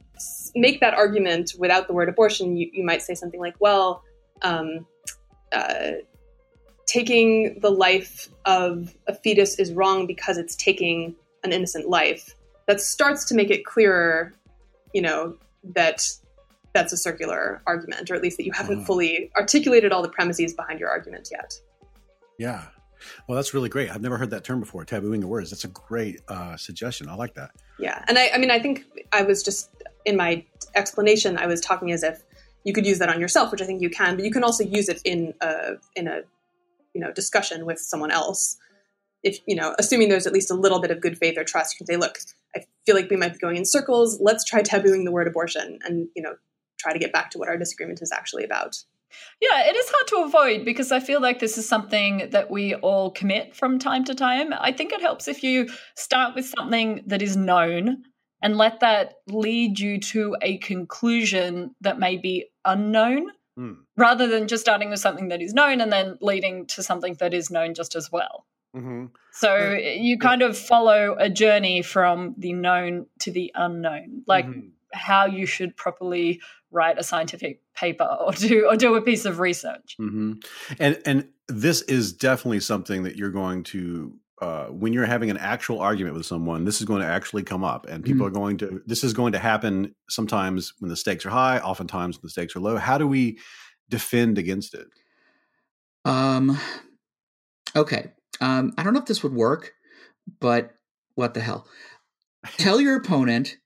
make 0.55 0.81
that 0.81 0.95
argument 0.95 1.53
without 1.59 1.87
the 1.87 1.95
word 1.95 2.09
abortion, 2.09 2.57
you, 2.57 2.69
you 2.73 2.85
might 2.85 3.03
say 3.03 3.15
something 3.15 3.41
like, 3.41 3.55
well, 3.61 4.03
um, 4.43 4.87
uh, 5.53 5.93
taking 6.87 7.59
the 7.61 7.71
life 7.71 8.29
of 8.45 8.97
a 9.07 9.15
fetus 9.15 9.59
is 9.59 9.73
wrong 9.73 10.07
because 10.07 10.39
it's 10.39 10.57
taking 10.57 11.15
an 11.45 11.53
innocent 11.53 11.89
life. 11.89 12.35
That 12.67 12.81
starts 12.81 13.25
to 13.27 13.35
make 13.35 13.51
it 13.51 13.65
clearer, 13.65 14.35
you 14.93 15.03
know, 15.03 15.37
that 15.75 16.03
that's 16.75 16.93
a 16.93 16.97
circular 16.97 17.63
argument, 17.67 18.11
or 18.11 18.15
at 18.15 18.23
least 18.23 18.37
that 18.37 18.45
you 18.45 18.53
haven't 18.53 18.83
Mhm. 18.83 18.87
fully 18.87 19.31
articulated 19.37 19.93
all 19.93 20.03
the 20.03 20.09
premises 20.09 20.55
behind 20.55 20.81
your 20.81 20.91
argument 20.91 21.29
yet. 21.31 21.61
Yeah. 22.39 22.67
Well, 23.27 23.37
that's 23.37 23.55
really 23.55 23.69
great. 23.69 23.91
I've 23.91 24.03
never 24.03 24.19
heard 24.19 24.31
that 24.31 24.45
term 24.45 24.61
before, 24.61 24.85
tabooing 24.85 25.21
the 25.21 25.27
words. 25.27 25.51
That's 25.51 25.65
a 25.65 25.69
great 25.69 26.21
uh, 26.29 26.57
suggestion. 26.57 27.09
I 27.09 27.15
like 27.15 27.35
that. 27.35 27.51
Yeah. 27.79 28.05
And 28.09 28.19
I, 28.19 28.31
I 28.35 28.39
mean, 28.39 28.51
I 28.51 28.59
think 28.59 28.85
I 29.13 29.23
was 29.23 29.43
just, 29.43 29.71
in 30.05 30.17
my 30.17 30.45
explanation, 30.75 31.39
I 31.39 31.47
was 31.47 31.61
talking 31.61 31.93
as 31.93 32.03
if 32.03 32.23
you 32.65 32.73
could 32.73 32.87
use 32.87 32.99
that 32.99 33.09
on 33.09 33.21
yourself, 33.21 33.53
which 33.53 33.63
I 33.63 33.67
think 33.67 33.83
you 33.83 33.91
can, 33.91 34.17
but 34.17 34.25
you 34.25 34.33
can 34.33 34.43
also 34.45 34.65
use 34.65 34.89
it 34.89 35.01
in 35.05 35.33
a, 35.41 35.75
in 35.95 36.09
a, 36.09 36.23
you 36.93 37.01
know, 37.01 37.13
discussion 37.13 37.65
with 37.67 37.79
someone 37.79 38.11
else. 38.11 38.57
If, 39.23 39.39
you 39.47 39.57
know, 39.57 39.75
assuming 39.79 40.09
there's 40.09 40.27
at 40.27 40.33
least 40.33 40.51
a 40.51 40.55
little 40.55 40.81
bit 40.81 40.91
of 40.91 41.01
good 41.01 41.19
faith 41.19 41.39
or 41.39 41.45
trust, 41.45 41.75
you 41.75 41.79
can 41.79 41.87
say, 41.87 41.97
look, 41.97 42.19
I 42.55 42.65
feel 42.85 42.95
like 42.95 43.11
we 43.11 43.17
might 43.17 43.33
be 43.33 43.39
going 43.39 43.57
in 43.57 43.65
circles. 43.65 44.21
Let's 44.21 44.45
try 44.45 44.63
tabooing 44.63 45.05
the 45.05 45.13
word 45.13 45.29
abortion 45.29 45.79
and, 45.85 46.09
you 46.15 46.23
know, 46.23 46.35
try 46.79 46.93
to 46.93 46.99
get 46.99 47.13
back 47.13 47.31
to 47.31 47.39
what 47.39 47.49
our 47.49 47.57
disagreement 47.57 48.01
is 48.03 48.13
actually 48.13 48.45
about. 48.45 48.83
Yeah, 49.41 49.67
it 49.69 49.75
is 49.75 49.89
hard 49.89 50.07
to 50.09 50.17
avoid 50.27 50.65
because 50.65 50.93
I 50.93 51.01
feel 51.01 51.21
like 51.21 51.39
this 51.39 51.57
is 51.57 51.67
something 51.69 52.29
that 52.31 52.51
we 52.51 52.75
all 52.75 53.11
commit 53.11 53.57
from 53.57 53.79
time 53.79 54.05
to 54.05 54.15
time. 54.15 54.53
I 54.53 54.71
think 54.73 54.93
it 54.93 55.01
helps 55.01 55.29
if 55.29 55.43
you 55.43 55.69
start 55.97 56.35
with 56.35 56.47
something 56.59 57.03
that 57.07 57.23
is 57.23 57.37
known 57.37 58.05
and 58.43 58.57
let 58.57 58.81
that 58.81 59.15
lead 59.27 59.79
you 59.81 59.99
to 59.99 60.37
a 60.43 60.59
conclusion 60.59 61.75
that 61.81 61.99
may 61.99 62.17
be 62.17 62.47
unknown 62.65 63.31
Hmm. 63.57 63.73
rather 63.97 64.29
than 64.29 64.47
just 64.47 64.61
starting 64.61 64.89
with 64.89 65.01
something 65.01 65.31
that 65.31 65.43
is 65.43 65.53
known 65.53 65.81
and 65.81 65.91
then 65.93 66.17
leading 66.21 66.65
to 66.67 66.83
something 66.83 67.15
that 67.15 67.35
is 67.35 67.51
known 67.51 67.75
just 67.75 67.97
as 67.97 68.13
well. 68.13 68.47
Mm-hmm. 68.77 69.07
So 69.33 69.73
you 69.73 70.17
kind 70.17 70.43
of 70.43 70.57
follow 70.57 71.17
a 71.19 71.29
journey 71.29 71.83
from 71.83 72.37
the 72.39 72.53
known 72.53 73.07
to 73.21 73.33
the 73.33 73.51
unknown, 73.57 74.23
like 74.29 74.47
Mhm. 74.47 74.71
how 74.93 75.27
you 75.27 75.45
should 75.45 75.77
properly 75.77 76.41
write 76.71 76.99
a 76.99 77.03
scientific 77.03 77.61
paper 77.75 78.05
or 78.21 78.33
do 78.33 78.69
or 78.69 78.77
do 78.77 78.95
a 78.95 79.03
piece 79.03 79.25
of 79.25 79.39
research. 79.39 79.97
hmm 79.99 80.35
And 80.79 81.01
and 81.05 81.29
this 81.49 81.83
is 81.83 82.13
definitely 82.13 82.61
something 82.61 83.05
that 83.05 83.17
you're 83.17 83.31
going 83.31 83.65
to 83.65 84.15
uh, 84.41 84.67
when 84.67 84.93
you're 84.93 85.07
having 85.07 85.31
an 85.31 85.39
actual 85.39 85.81
argument 85.81 86.15
with 86.15 86.27
someone. 86.27 86.65
This 86.65 86.81
is 86.81 86.87
going 86.87 87.03
to 87.03 87.09
actually 87.09 87.43
come 87.43 87.65
up, 87.65 87.87
and 87.89 88.05
people 88.05 88.27
are 88.27 88.31
going 88.31 88.59
to. 88.59 88.83
This 88.87 89.03
is 89.03 89.13
going 89.13 89.33
to 89.33 89.39
happen 89.39 89.95
sometimes 90.09 90.75
when 90.79 90.89
the 90.89 90.97
stakes 90.97 91.27
are 91.27 91.31
high. 91.31 91.59
Oftentimes 91.59 92.17
when 92.17 92.23
the 92.23 92.31
stakes 92.31 92.55
are 92.55 92.61
low. 92.61 92.77
How 92.77 92.99
do 92.99 93.07
we 93.07 93.39
defend 93.89 94.39
against 94.39 94.75
it? 94.75 94.87
Um, 96.05 96.59
okay. 97.75 98.13
Um, 98.41 98.73
I 98.79 98.83
don't 98.83 98.93
know 98.93 99.01
if 99.01 99.07
this 99.07 99.23
would 99.23 99.35
work, 99.35 99.73
but 100.41 100.71
what 101.15 101.35
the 101.35 101.41
hell? 101.41 101.67
Tell 102.57 102.81
your 102.81 102.97
opponent, 102.97 103.57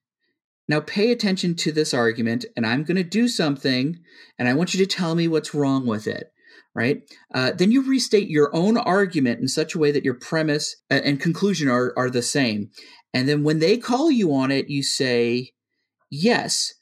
now 0.72 0.80
pay 0.80 1.12
attention 1.12 1.54
to 1.56 1.70
this 1.70 1.92
argument, 1.92 2.46
and 2.56 2.66
I'm 2.66 2.82
going 2.82 2.96
to 2.96 3.04
do 3.04 3.28
something, 3.28 4.00
and 4.38 4.48
I 4.48 4.54
want 4.54 4.72
you 4.72 4.80
to 4.82 4.86
tell 4.86 5.14
me 5.14 5.28
what's 5.28 5.54
wrong 5.54 5.86
with 5.86 6.06
it. 6.06 6.32
Right? 6.74 7.02
Uh, 7.34 7.50
then 7.52 7.70
you 7.70 7.82
restate 7.82 8.30
your 8.30 8.48
own 8.56 8.78
argument 8.78 9.40
in 9.40 9.48
such 9.48 9.74
a 9.74 9.78
way 9.78 9.92
that 9.92 10.06
your 10.06 10.14
premise 10.14 10.76
and 10.88 11.20
conclusion 11.20 11.68
are, 11.68 11.92
are 11.98 12.08
the 12.08 12.22
same. 12.22 12.70
And 13.12 13.28
then 13.28 13.44
when 13.44 13.58
they 13.58 13.76
call 13.76 14.10
you 14.10 14.34
on 14.34 14.50
it, 14.50 14.70
you 14.70 14.82
say, 14.82 15.50
yes, 16.08 16.72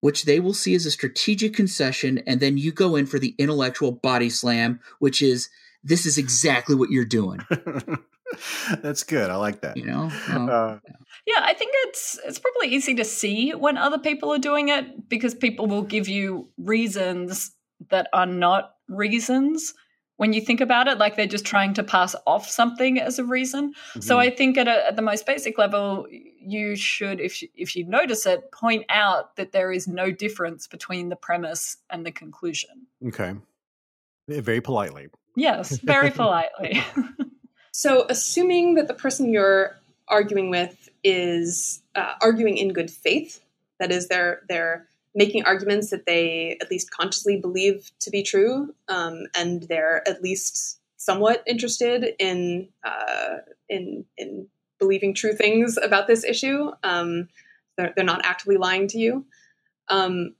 which 0.00 0.26
they 0.26 0.40
will 0.40 0.52
see 0.52 0.74
as 0.74 0.84
a 0.84 0.90
strategic 0.90 1.54
concession. 1.54 2.22
And 2.26 2.40
then 2.40 2.58
you 2.58 2.70
go 2.70 2.96
in 2.96 3.06
for 3.06 3.18
the 3.18 3.34
intellectual 3.38 3.92
body 3.92 4.28
slam, 4.28 4.80
which 4.98 5.22
is, 5.22 5.48
this 5.82 6.04
is 6.04 6.18
exactly 6.18 6.74
what 6.74 6.90
you're 6.90 7.06
doing. 7.06 7.40
That's 8.82 9.02
good. 9.02 9.30
I 9.30 9.36
like 9.36 9.60
that. 9.62 9.76
You 9.76 9.86
know? 9.86 10.10
Um, 10.28 10.48
Uh, 10.48 10.78
Yeah, 11.26 11.40
I 11.42 11.54
think 11.54 11.72
it's 11.86 12.18
it's 12.24 12.38
probably 12.38 12.68
easy 12.68 12.94
to 12.94 13.04
see 13.04 13.50
when 13.52 13.76
other 13.76 13.98
people 13.98 14.32
are 14.32 14.38
doing 14.38 14.68
it 14.68 15.08
because 15.08 15.34
people 15.34 15.66
will 15.66 15.82
give 15.82 16.08
you 16.08 16.48
reasons 16.56 17.52
that 17.90 18.08
are 18.12 18.26
not 18.26 18.74
reasons 18.88 19.74
when 20.16 20.34
you 20.34 20.40
think 20.42 20.60
about 20.60 20.86
it 20.86 20.98
like 20.98 21.16
they're 21.16 21.26
just 21.26 21.46
trying 21.46 21.72
to 21.72 21.82
pass 21.82 22.14
off 22.26 22.46
something 22.46 23.00
as 23.00 23.18
a 23.18 23.24
reason. 23.24 23.72
So 24.00 24.16
mhm. 24.16 24.20
I 24.20 24.30
think 24.30 24.58
at, 24.58 24.68
a, 24.68 24.88
at 24.88 24.96
the 24.96 25.02
most 25.02 25.24
basic 25.24 25.56
level 25.56 26.06
you 26.10 26.76
should 26.76 27.20
if 27.20 27.40
you, 27.40 27.48
if 27.54 27.74
you 27.74 27.86
notice 27.86 28.26
it 28.26 28.52
point 28.52 28.84
out 28.90 29.36
that 29.36 29.52
there 29.52 29.72
is 29.72 29.88
no 29.88 30.10
difference 30.10 30.66
between 30.66 31.08
the 31.08 31.16
premise 31.16 31.78
and 31.88 32.04
the 32.04 32.12
conclusion. 32.12 32.86
okay, 33.08 33.34
very 34.28 34.60
politely. 34.60 35.08
Yes, 35.36 35.78
very 35.78 36.10
politely. 36.22 36.82
So, 37.80 38.04
assuming 38.10 38.74
that 38.74 38.88
the 38.88 38.92
person 38.94 39.32
you're 39.32 39.74
arguing 40.06 40.50
with 40.50 40.90
is 41.02 41.80
uh, 41.94 42.12
arguing 42.20 42.58
in 42.58 42.74
good 42.74 42.90
faith, 42.90 43.42
that 43.78 43.90
is, 43.90 44.08
they're 44.08 44.42
they're 44.50 44.86
making 45.14 45.44
arguments 45.44 45.88
that 45.88 46.04
they 46.04 46.58
at 46.60 46.70
least 46.70 46.90
consciously 46.90 47.38
believe 47.38 47.90
to 48.00 48.10
be 48.10 48.22
true, 48.22 48.74
um, 48.88 49.22
and 49.34 49.62
they're 49.62 50.06
at 50.06 50.22
least 50.22 50.78
somewhat 50.98 51.42
interested 51.46 52.14
in 52.18 52.68
uh, 52.84 53.38
in 53.70 54.04
in 54.18 54.46
believing 54.78 55.14
true 55.14 55.32
things 55.32 55.78
about 55.82 56.06
this 56.06 56.22
issue. 56.22 56.72
Um, 56.82 57.30
they're, 57.78 57.94
they're 57.96 58.04
not 58.04 58.26
actively 58.26 58.58
lying 58.58 58.88
to 58.88 58.98
you. 58.98 59.24
Um, 59.88 60.34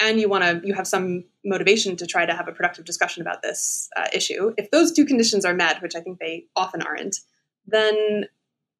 and 0.00 0.18
you 0.18 0.28
want 0.28 0.42
to 0.42 0.66
you 0.66 0.74
have 0.74 0.86
some 0.86 1.24
motivation 1.44 1.96
to 1.96 2.06
try 2.06 2.26
to 2.26 2.34
have 2.34 2.48
a 2.48 2.52
productive 2.52 2.84
discussion 2.84 3.22
about 3.22 3.42
this 3.42 3.88
uh, 3.96 4.08
issue 4.12 4.52
if 4.56 4.70
those 4.70 4.92
two 4.92 5.04
conditions 5.04 5.44
are 5.44 5.54
met 5.54 5.80
which 5.82 5.94
i 5.94 6.00
think 6.00 6.18
they 6.18 6.44
often 6.56 6.82
aren't 6.82 7.18
then 7.66 8.24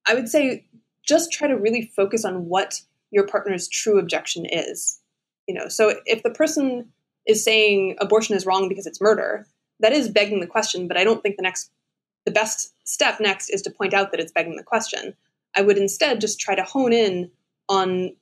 i 0.07 0.15
would 0.15 0.29
say 0.29 0.67
just 1.07 1.33
try 1.33 1.47
to 1.47 1.57
really 1.57 1.91
focus 1.97 2.25
on 2.25 2.47
what 2.47 2.81
your 3.11 3.27
partner's 3.27 3.67
true 3.69 3.99
objection 3.99 4.47
is. 4.47 5.01
You 5.49 5.55
know 5.55 5.69
so 5.69 5.95
if 6.07 6.23
the 6.23 6.31
person 6.31 6.91
is 7.27 7.45
saying 7.45 7.97
abortion 8.01 8.37
is 8.37 8.47
wrong 8.47 8.69
because 8.69 8.87
it's 8.87 9.01
murder 9.01 9.47
that 9.81 9.93
is 9.93 10.09
begging 10.09 10.41
the 10.41 10.47
question 10.47 10.89
but 10.89 10.97
i 10.97 11.05
don't 11.05 11.23
think 11.23 11.37
the 11.37 11.43
next 11.43 11.71
the 12.25 12.31
best 12.31 12.73
step 12.85 13.19
next 13.21 13.51
is 13.51 13.63
to 13.63 13.71
point 13.71 13.95
out 13.95 14.11
that 14.11 14.21
it's 14.21 14.33
begging 14.33 14.57
the 14.57 14.63
question. 14.63 15.15
I 15.57 15.63
would 15.63 15.79
instead 15.79 16.21
just 16.21 16.39
try 16.39 16.55
to 16.55 16.63
hone 16.63 16.93
in 16.93 17.31
on 17.69 18.15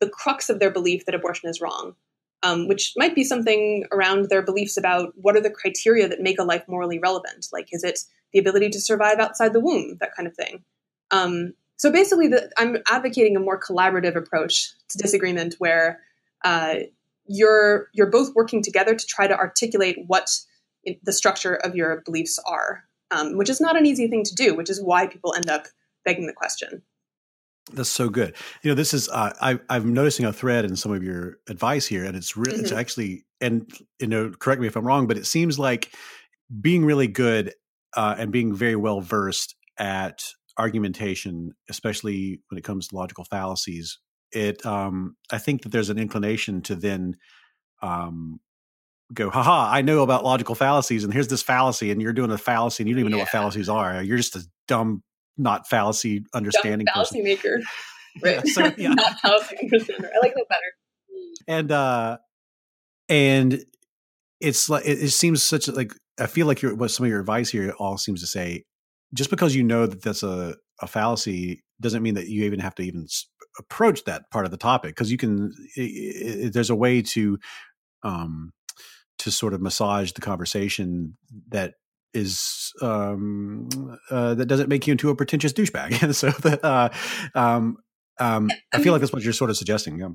the 0.00 0.08
crux 0.08 0.48
of 0.48 0.58
their 0.58 0.70
belief 0.70 1.04
that 1.06 1.14
abortion 1.14 1.48
is 1.48 1.60
wrong 1.60 1.94
um, 2.42 2.68
which 2.68 2.92
might 2.96 3.14
be 3.14 3.24
something 3.24 3.84
around 3.92 4.28
their 4.28 4.42
beliefs 4.42 4.76
about 4.76 5.12
what 5.16 5.36
are 5.36 5.40
the 5.40 5.50
criteria 5.50 6.08
that 6.08 6.20
make 6.20 6.38
a 6.38 6.44
life 6.44 6.64
morally 6.68 6.98
relevant. 6.98 7.46
Like, 7.52 7.68
is 7.72 7.84
it 7.84 8.00
the 8.32 8.38
ability 8.38 8.70
to 8.70 8.80
survive 8.80 9.18
outside 9.18 9.52
the 9.52 9.60
womb, 9.60 9.98
that 10.00 10.14
kind 10.14 10.26
of 10.26 10.34
thing. 10.34 10.64
Um, 11.10 11.52
so 11.76 11.92
basically, 11.92 12.28
the, 12.28 12.50
I'm 12.56 12.78
advocating 12.88 13.36
a 13.36 13.40
more 13.40 13.60
collaborative 13.60 14.16
approach 14.16 14.72
to 14.90 14.98
disagreement, 14.98 15.56
where 15.58 16.00
uh, 16.44 16.76
you're 17.26 17.88
you're 17.92 18.10
both 18.10 18.34
working 18.34 18.62
together 18.62 18.94
to 18.94 19.06
try 19.06 19.26
to 19.26 19.36
articulate 19.36 19.98
what 20.06 20.30
the 21.02 21.12
structure 21.12 21.54
of 21.54 21.74
your 21.74 22.02
beliefs 22.04 22.38
are, 22.46 22.84
um, 23.10 23.36
which 23.36 23.50
is 23.50 23.60
not 23.60 23.76
an 23.76 23.86
easy 23.86 24.08
thing 24.08 24.24
to 24.24 24.34
do. 24.34 24.54
Which 24.54 24.70
is 24.70 24.82
why 24.82 25.06
people 25.06 25.34
end 25.34 25.50
up 25.50 25.66
begging 26.04 26.26
the 26.26 26.32
question. 26.32 26.82
That's 27.72 27.88
so 27.88 28.08
good. 28.08 28.34
You 28.62 28.70
know, 28.70 28.74
this 28.74 28.92
is 28.92 29.08
uh, 29.08 29.32
I, 29.40 29.58
I'm 29.68 29.94
noticing 29.94 30.26
a 30.26 30.32
thread 30.32 30.64
in 30.64 30.74
some 30.76 30.92
of 30.92 31.02
your 31.02 31.38
advice 31.48 31.86
here, 31.86 32.04
and 32.04 32.16
it's 32.16 32.36
really 32.36 32.60
it's 32.60 32.72
Mhm. 32.72 32.76
actually 32.76 33.24
and 33.40 33.70
you 34.00 34.06
know, 34.06 34.30
correct 34.30 34.60
me 34.60 34.66
if 34.66 34.76
I'm 34.76 34.86
wrong, 34.86 35.06
but 35.06 35.16
it 35.16 35.26
seems 35.26 35.58
like 35.58 35.94
being 36.60 36.84
really 36.84 37.06
good 37.08 37.54
uh, 37.96 38.16
and 38.18 38.32
being 38.32 38.54
very 38.54 38.76
well 38.76 39.00
versed 39.00 39.54
at 39.78 40.22
argumentation, 40.58 41.52
especially 41.68 42.40
when 42.50 42.58
it 42.58 42.64
comes 42.64 42.88
to 42.88 42.96
logical 42.96 43.24
fallacies. 43.24 43.98
It 44.32 44.64
um, 44.66 45.16
I 45.30 45.38
think 45.38 45.62
that 45.62 45.70
there's 45.72 45.90
an 45.90 45.98
inclination 45.98 46.62
to 46.62 46.74
then 46.74 47.16
um, 47.80 48.40
go, 49.14 49.30
haha, 49.30 49.70
I 49.70 49.82
know 49.82 50.02
about 50.02 50.24
logical 50.24 50.54
fallacies, 50.54 51.04
and 51.04 51.12
here's 51.12 51.28
this 51.28 51.42
fallacy, 51.42 51.90
and 51.90 52.02
you're 52.02 52.12
doing 52.12 52.30
a 52.30 52.38
fallacy, 52.38 52.82
and 52.82 52.88
you 52.88 52.94
don't 52.94 53.00
even 53.00 53.12
know 53.12 53.18
what 53.18 53.28
fallacies 53.28 53.68
are. 53.68 54.02
You're 54.02 54.16
just 54.16 54.36
a 54.36 54.44
dumb, 54.68 55.02
not 55.38 55.68
fallacy 55.68 56.20
Dumb 56.20 56.26
understanding 56.34 56.86
person. 56.86 57.20
fallacy 57.20 57.22
maker, 57.22 57.60
Yeah, 58.24 58.36
right? 58.36 58.46
so, 58.48 58.72
yeah. 58.76 58.88
not 58.94 59.18
fallacy 59.20 59.56
understander. 59.62 60.10
I 60.14 60.18
like 60.20 60.34
that 60.34 60.46
better. 60.48 60.72
and 61.48 61.72
uh 61.72 62.18
and 63.08 63.64
it's 64.40 64.68
like 64.68 64.84
it, 64.84 65.02
it 65.02 65.10
seems 65.10 65.42
such 65.42 65.68
a, 65.68 65.72
like 65.72 65.92
i 66.20 66.26
feel 66.26 66.46
like 66.46 66.62
your 66.62 66.74
what 66.74 66.90
some 66.90 67.04
of 67.06 67.10
your 67.10 67.20
advice 67.20 67.50
here 67.50 67.72
all 67.78 67.96
seems 67.98 68.20
to 68.20 68.26
say 68.26 68.64
just 69.14 69.30
because 69.30 69.54
you 69.54 69.62
know 69.64 69.86
that 69.86 70.02
that's 70.02 70.22
a, 70.22 70.54
a 70.80 70.86
fallacy 70.86 71.62
doesn't 71.80 72.02
mean 72.02 72.14
that 72.14 72.28
you 72.28 72.44
even 72.44 72.60
have 72.60 72.74
to 72.74 72.82
even 72.82 73.06
approach 73.58 74.04
that 74.04 74.22
part 74.30 74.44
of 74.44 74.50
the 74.50 74.56
topic 74.56 74.90
because 74.92 75.10
you 75.10 75.18
can 75.18 75.52
i 75.78 75.80
i 76.44 76.48
there's 76.52 76.70
a 76.70 76.76
way 76.76 77.02
to 77.02 77.38
um 78.02 78.52
to 79.18 79.30
sort 79.30 79.54
of 79.54 79.60
massage 79.60 80.12
the 80.12 80.20
conversation 80.20 81.16
that 81.48 81.74
is 82.14 82.72
um 82.82 83.68
uh, 84.10 84.34
that 84.34 84.46
doesn't 84.46 84.68
make 84.68 84.86
you 84.86 84.92
into 84.92 85.10
a 85.10 85.16
pretentious 85.16 85.52
douchebag 85.52 86.14
so 86.14 86.30
that 86.30 86.64
uh 86.64 86.88
um 87.34 87.78
um 88.18 88.50
i 88.72 88.82
feel 88.82 88.92
like 88.92 89.00
that's 89.00 89.12
what 89.12 89.22
you're 89.22 89.32
sort 89.32 89.50
of 89.50 89.56
suggesting 89.56 89.98
yeah. 89.98 90.08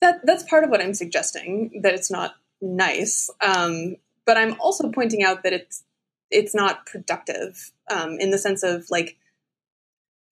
that 0.00 0.20
that's 0.24 0.42
part 0.42 0.64
of 0.64 0.70
what 0.70 0.80
I'm 0.80 0.94
suggesting 0.94 1.80
that 1.82 1.94
it's 1.94 2.10
not 2.10 2.34
nice. 2.60 3.30
Um, 3.40 3.96
but 4.24 4.36
I'm 4.36 4.56
also 4.60 4.90
pointing 4.90 5.22
out 5.22 5.42
that 5.42 5.52
it's 5.52 5.84
it's 6.30 6.54
not 6.54 6.86
productive 6.86 7.72
um, 7.90 8.18
in 8.18 8.30
the 8.30 8.38
sense 8.38 8.62
of 8.62 8.86
like 8.90 9.16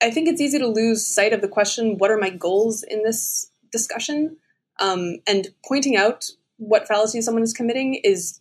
I 0.03 0.11
think 0.11 0.29
it's 0.29 0.41
easy 0.41 0.59
to 0.59 0.67
lose 0.67 1.07
sight 1.07 1.33
of 1.33 1.41
the 1.41 1.49
question: 1.49 1.99
What 1.99 2.11
are 2.11 2.19
my 2.19 2.31
goals 2.31 2.83
in 2.83 3.03
this 3.03 3.51
discussion? 3.73 4.37
Um, 4.79 5.17
and 5.27 5.49
pointing 5.67 5.97
out 5.97 6.27
what 6.59 6.87
fallacy 6.87 7.23
someone 7.23 7.43
is 7.43 7.55
committing 7.55 7.95
is 7.95 8.41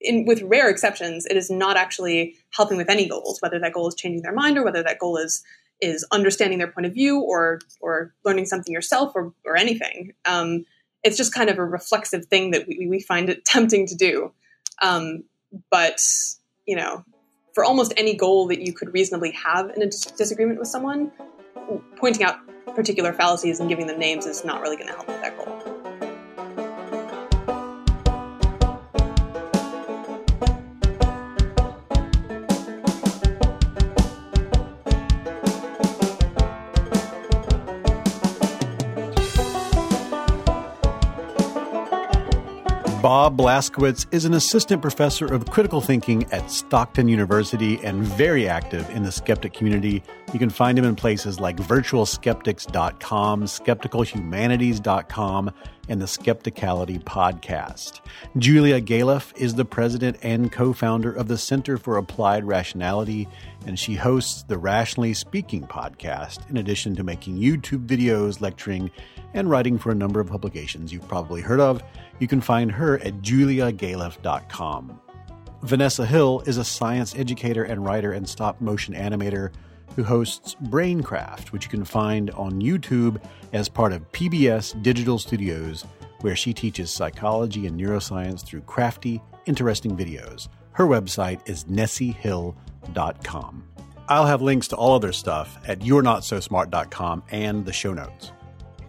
in, 0.00 0.24
with 0.24 0.42
rare 0.42 0.68
exceptions, 0.68 1.26
it 1.26 1.36
is 1.36 1.50
not 1.50 1.76
actually 1.76 2.36
helping 2.50 2.76
with 2.76 2.88
any 2.88 3.08
goals, 3.08 3.40
whether 3.40 3.58
that 3.58 3.72
goal 3.72 3.88
is 3.88 3.94
changing 3.94 4.22
their 4.22 4.32
mind 4.32 4.56
or 4.56 4.64
whether 4.64 4.82
that 4.82 4.98
goal 4.98 5.16
is 5.16 5.42
is 5.80 6.06
understanding 6.12 6.58
their 6.58 6.70
point 6.70 6.86
of 6.86 6.92
view 6.92 7.20
or 7.20 7.58
or 7.80 8.12
learning 8.24 8.46
something 8.46 8.72
yourself 8.72 9.12
or 9.14 9.32
or 9.44 9.56
anything. 9.56 10.12
Um, 10.24 10.64
it's 11.02 11.16
just 11.16 11.34
kind 11.34 11.48
of 11.48 11.58
a 11.58 11.64
reflexive 11.64 12.26
thing 12.26 12.50
that 12.50 12.66
we, 12.68 12.86
we 12.88 13.00
find 13.00 13.30
it 13.30 13.44
tempting 13.46 13.86
to 13.86 13.94
do. 13.94 14.32
Um, 14.82 15.24
but 15.70 16.00
you 16.66 16.76
know, 16.76 17.04
for 17.54 17.64
almost 17.64 17.92
any 17.96 18.14
goal 18.14 18.46
that 18.48 18.60
you 18.60 18.72
could 18.72 18.92
reasonably 18.92 19.32
have 19.32 19.70
in 19.70 19.82
a 19.82 19.86
dis- 19.86 20.06
disagreement 20.06 20.58
with 20.58 20.68
someone, 20.68 21.10
pointing 21.96 22.22
out 22.22 22.38
particular 22.74 23.12
fallacies 23.12 23.60
and 23.60 23.68
giving 23.68 23.86
them 23.86 23.98
names 23.98 24.26
is 24.26 24.44
not 24.44 24.60
really 24.60 24.76
going 24.76 24.88
to 24.88 24.94
help 24.94 25.08
with 25.08 25.20
that 25.20 25.36
goal. 25.36 25.69
Bob 43.10 43.34
Blaskiewicz 43.36 44.06
is 44.12 44.24
an 44.24 44.34
assistant 44.34 44.80
professor 44.80 45.26
of 45.26 45.50
critical 45.50 45.80
thinking 45.80 46.24
at 46.30 46.48
Stockton 46.48 47.08
University 47.08 47.76
and 47.82 48.04
very 48.04 48.48
active 48.48 48.88
in 48.90 49.02
the 49.02 49.10
skeptic 49.10 49.52
community. 49.52 50.00
You 50.32 50.38
can 50.38 50.48
find 50.48 50.78
him 50.78 50.84
in 50.84 50.94
places 50.94 51.40
like 51.40 51.56
virtualskeptics.com, 51.56 53.44
skepticalhumanities.com, 53.46 55.50
and 55.88 56.00
the 56.00 56.06
Skepticality 56.06 57.02
podcast. 57.02 58.00
Julia 58.38 58.80
Galef 58.80 59.36
is 59.36 59.56
the 59.56 59.64
president 59.64 60.16
and 60.22 60.52
co 60.52 60.72
founder 60.72 61.12
of 61.12 61.26
the 61.26 61.36
Center 61.36 61.78
for 61.78 61.96
Applied 61.96 62.44
Rationality, 62.44 63.26
and 63.66 63.76
she 63.76 63.96
hosts 63.96 64.44
the 64.44 64.56
Rationally 64.56 65.14
Speaking 65.14 65.66
podcast, 65.66 66.48
in 66.48 66.58
addition 66.58 66.94
to 66.94 67.02
making 67.02 67.38
YouTube 67.38 67.86
videos, 67.86 68.40
lecturing, 68.40 68.92
and 69.34 69.50
writing 69.50 69.78
for 69.78 69.90
a 69.90 69.94
number 69.94 70.20
of 70.20 70.28
publications 70.28 70.92
you've 70.92 71.08
probably 71.08 71.40
heard 71.40 71.60
of. 71.60 71.82
You 72.18 72.28
can 72.28 72.40
find 72.40 72.70
her 72.72 72.98
at 72.98 73.22
juliagalef.com. 73.22 75.00
Vanessa 75.62 76.06
Hill 76.06 76.42
is 76.46 76.56
a 76.56 76.64
science 76.64 77.14
educator 77.16 77.64
and 77.64 77.84
writer 77.84 78.12
and 78.12 78.28
stop 78.28 78.60
motion 78.60 78.94
animator 78.94 79.52
who 79.96 80.04
hosts 80.04 80.56
Braincraft, 80.64 81.52
which 81.52 81.64
you 81.64 81.70
can 81.70 81.84
find 81.84 82.30
on 82.30 82.60
YouTube 82.60 83.20
as 83.52 83.68
part 83.68 83.92
of 83.92 84.10
PBS 84.12 84.80
Digital 84.82 85.18
Studios, 85.18 85.84
where 86.20 86.36
she 86.36 86.54
teaches 86.54 86.90
psychology 86.90 87.66
and 87.66 87.78
neuroscience 87.78 88.44
through 88.44 88.62
crafty, 88.62 89.20
interesting 89.46 89.96
videos. 89.96 90.48
Her 90.72 90.86
website 90.86 91.46
is 91.48 91.64
nessiehill.com. 91.64 93.64
I'll 94.08 94.26
have 94.26 94.42
links 94.42 94.68
to 94.68 94.76
all 94.76 94.94
other 94.94 95.12
stuff 95.12 95.58
at 95.66 95.80
you'renotsosmart.com 95.80 97.24
and 97.30 97.64
the 97.64 97.72
show 97.72 97.92
notes. 97.92 98.32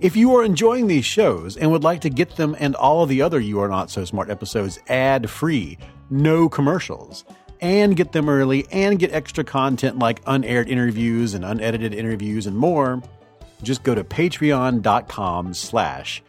If 0.01 0.15
you 0.15 0.35
are 0.35 0.43
enjoying 0.43 0.87
these 0.87 1.05
shows 1.05 1.57
and 1.57 1.71
would 1.71 1.83
like 1.83 2.01
to 2.01 2.09
get 2.09 2.35
them 2.35 2.55
and 2.59 2.75
all 2.75 3.03
of 3.03 3.09
the 3.09 3.21
other 3.21 3.39
You 3.39 3.59
Are 3.59 3.69
Not 3.69 3.91
So 3.91 4.03
Smart 4.03 4.31
episodes 4.31 4.79
ad 4.87 5.29
free, 5.29 5.77
no 6.09 6.49
commercials, 6.49 7.23
and 7.61 7.95
get 7.95 8.11
them 8.11 8.27
early 8.27 8.65
and 8.71 8.97
get 8.97 9.13
extra 9.13 9.43
content 9.43 9.99
like 9.99 10.23
unaired 10.25 10.69
interviews 10.69 11.35
and 11.35 11.45
unedited 11.45 11.93
interviews 11.93 12.47
and 12.47 12.57
more, 12.57 13.03
just 13.61 13.83
go 13.83 13.93
to 13.93 14.03
patreon.com 14.03 15.53
slash 15.53 16.23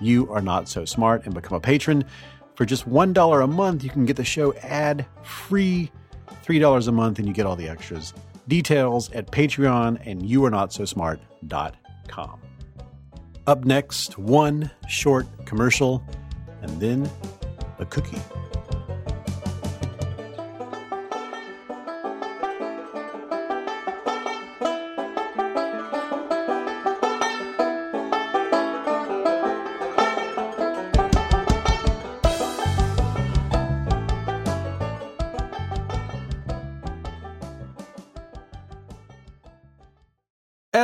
you 0.00 0.32
are 0.32 0.40
not 0.40 0.66
so 0.66 0.86
smart 0.86 1.26
and 1.26 1.34
become 1.34 1.58
a 1.58 1.60
patron. 1.60 2.06
For 2.54 2.64
just 2.64 2.88
$1 2.88 3.44
a 3.44 3.46
month, 3.46 3.84
you 3.84 3.90
can 3.90 4.06
get 4.06 4.16
the 4.16 4.24
show 4.24 4.54
ad 4.54 5.04
free, 5.22 5.92
$3 6.46 6.88
a 6.88 6.92
month, 6.92 7.18
and 7.18 7.28
you 7.28 7.34
get 7.34 7.44
all 7.44 7.56
the 7.56 7.68
extras. 7.68 8.14
Details 8.48 9.12
at 9.12 9.30
Patreon 9.30 10.00
and 10.06 10.22
youarenotsosmart.com. 10.22 12.47
Up 13.48 13.64
next, 13.64 14.18
one 14.18 14.70
short 14.90 15.26
commercial, 15.46 16.04
and 16.60 16.78
then 16.78 17.10
a 17.78 17.86
cookie. 17.86 18.20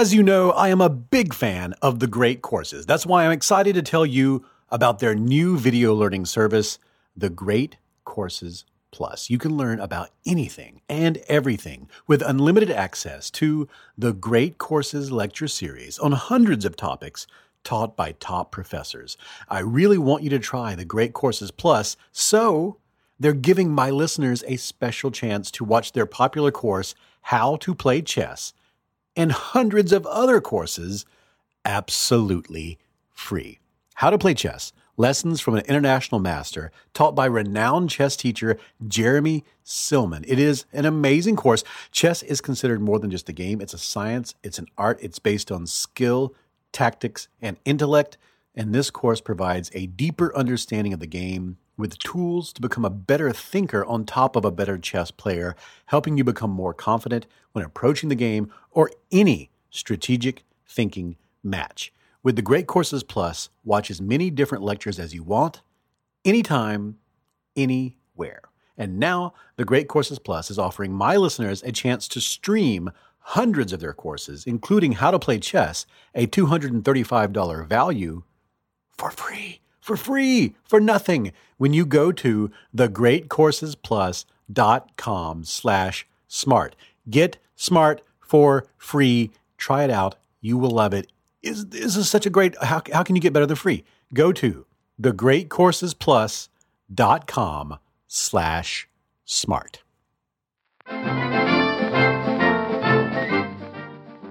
As 0.05 0.13
you 0.13 0.23
know, 0.23 0.51
I 0.51 0.69
am 0.69 0.83
a 0.83 0.91
big 0.91 1.33
fan 1.33 1.73
of 1.81 1.99
the 1.99 2.07
Great 2.07 2.43
Courses. 2.43 2.85
That's 2.85 3.07
why 3.07 3.25
I'm 3.25 3.33
excited 3.33 3.75
to 3.75 3.81
tell 3.81 4.05
you 4.05 4.45
about 4.69 4.99
their 4.99 5.15
new 5.15 5.57
video 5.57 5.95
learning 5.95 6.27
service, 6.27 6.79
the 7.17 7.31
Great 7.31 7.79
Courses 8.05 8.67
Plus. 8.91 9.31
You 9.31 9.39
can 9.39 9.57
learn 9.57 9.81
about 9.81 10.11
anything 10.27 10.83
and 10.91 11.23
everything 11.27 11.89
with 12.07 12.21
unlimited 12.21 12.71
access 12.71 13.31
to 13.31 13.67
the 13.97 14.13
Great 14.13 14.59
Courses 14.59 15.11
lecture 15.11 15.49
series 15.49 15.99
on 15.99 16.13
hundreds 16.13 16.67
of 16.67 16.77
topics 16.77 17.27
taught 17.63 17.97
by 17.97 18.13
top 18.13 18.53
professors. 18.53 19.17
I 19.49 19.61
really 19.61 19.97
want 19.97 20.23
you 20.23 20.29
to 20.29 20.39
try 20.39 20.75
the 20.75 20.85
Great 20.85 21.15
Courses 21.15 21.51
Plus, 21.51 21.97
so 22.13 22.77
they're 23.19 23.33
giving 23.33 23.71
my 23.71 23.89
listeners 23.89 24.45
a 24.47 24.57
special 24.57 25.11
chance 25.11 25.51
to 25.53 25.65
watch 25.65 25.93
their 25.93 26.05
popular 26.05 26.51
course, 26.51 26.95
How 27.23 27.57
to 27.57 27.75
Play 27.75 28.03
Chess 28.03 28.53
and 29.17 29.33
hundreds 29.33 29.93
of 29.93 30.07
other 30.07 30.41
courses 30.41 31.05
absolutely 31.65 32.79
free. 33.13 33.59
How 33.95 34.11
to 34.11 34.19
play 34.19 34.35
chess, 34.35 34.73
lessons 34.97 35.41
from 35.41 35.55
an 35.55 35.65
international 35.67 36.21
master 36.21 36.71
taught 36.93 37.15
by 37.15 37.27
renowned 37.27 37.91
chess 37.91 38.17
teacher 38.17 38.59
Jeremy 38.87 39.45
Silman. 39.65 40.25
It 40.27 40.39
is 40.39 40.65
an 40.73 40.85
amazing 40.85 41.37
course. 41.37 41.65
Chess 41.91 42.23
is 42.23 42.41
considered 42.41 42.81
more 42.81 42.99
than 42.99 43.11
just 43.11 43.29
a 43.29 43.33
game, 43.33 43.61
it's 43.61 43.75
a 43.75 43.79
science, 43.79 44.35
it's 44.43 44.59
an 44.59 44.67
art, 44.77 44.99
it's 45.01 45.19
based 45.19 45.51
on 45.51 45.67
skill, 45.67 46.35
tactics, 46.73 47.29
and 47.41 47.57
intellect. 47.65 48.19
And 48.57 48.73
this 48.73 48.91
course 48.91 49.21
provides 49.21 49.71
a 49.75 49.87
deeper 49.87 50.35
understanding 50.37 50.93
of 50.93 51.01
the 51.01 51.07
game 51.07 51.59
with 51.77 51.99
tools 51.99 52.53
to 52.53 52.61
become 52.61 52.85
a 52.85 52.91
better 52.91 53.33
thinker 53.33 53.85
on 53.85 54.05
top 54.05 54.37
of 54.37 54.45
a 54.45 54.53
better 54.53 54.79
chess 54.79 55.11
player, 55.11 55.57
helping 55.87 56.17
you 56.17 56.25
become 56.25 56.51
more 56.51 56.73
confident 56.73 57.27
when 57.53 57.65
approaching 57.65 58.09
the 58.09 58.15
game 58.15 58.53
or 58.71 58.91
any 59.11 59.51
strategic 59.71 60.45
thinking 60.69 61.17
match. 61.43 61.93
With 62.23 62.37
the 62.37 62.43
Great 62.43 62.67
Courses 62.67 63.03
Plus, 63.03 63.51
watch 63.65 63.91
as 63.91 64.01
many 64.01 64.31
different 64.31 64.65
lectures 64.65 64.99
as 64.99 65.13
you 65.13 65.23
want, 65.23 65.63
anytime, 66.25 66.97
anywhere. 67.57 68.43
And 68.79 68.99
now, 68.99 69.35
the 69.57 69.65
Great 69.65 69.89
Courses 69.89 70.19
Plus 70.19 70.51
is 70.51 70.59
offering 70.59 70.93
my 70.93 71.17
listeners 71.17 71.63
a 71.63 71.73
chance 71.73 72.09
to 72.09 72.21
stream 72.21 72.91
hundreds 73.19 73.73
of 73.73 73.81
their 73.81 73.93
courses, 73.93 74.47
including 74.47 74.93
How 74.93 75.11
to 75.11 75.19
Play 75.19 75.39
Chess, 75.39 75.87
a 76.15 76.27
$235 76.27 77.67
value, 77.67 78.23
for 78.97 79.11
free 79.11 79.61
for 79.85 79.97
free, 79.99 80.55
for 80.65 80.81
nothing, 80.81 81.31
when 81.59 81.75
you 81.75 81.85
go 81.85 82.11
to 82.11 82.51
thegreatcoursesplus.com 82.75 85.45
slash 85.45 86.07
smart. 86.27 86.75
Get 87.11 87.37
smart 87.55 88.01
for 88.19 88.65
free. 88.79 89.31
Try 89.59 89.85
it 89.85 89.91
out. 89.91 90.17
You 90.41 90.57
will 90.57 90.71
love 90.71 90.95
it. 90.95 91.13
Is 91.43 91.67
this 91.67 91.97
is 91.97 92.09
such 92.09 92.25
a 92.25 92.31
great 92.31 92.57
how, 92.63 92.81
how 92.95 93.03
can 93.03 93.15
you 93.15 93.21
get 93.21 93.35
better 93.35 93.45
than 93.45 93.57
free? 93.57 93.85
Go 94.15 94.33
to 94.33 94.65
thegreatcoursesplus.com 94.99 97.79
slash 98.09 98.89
smart. 99.27 99.83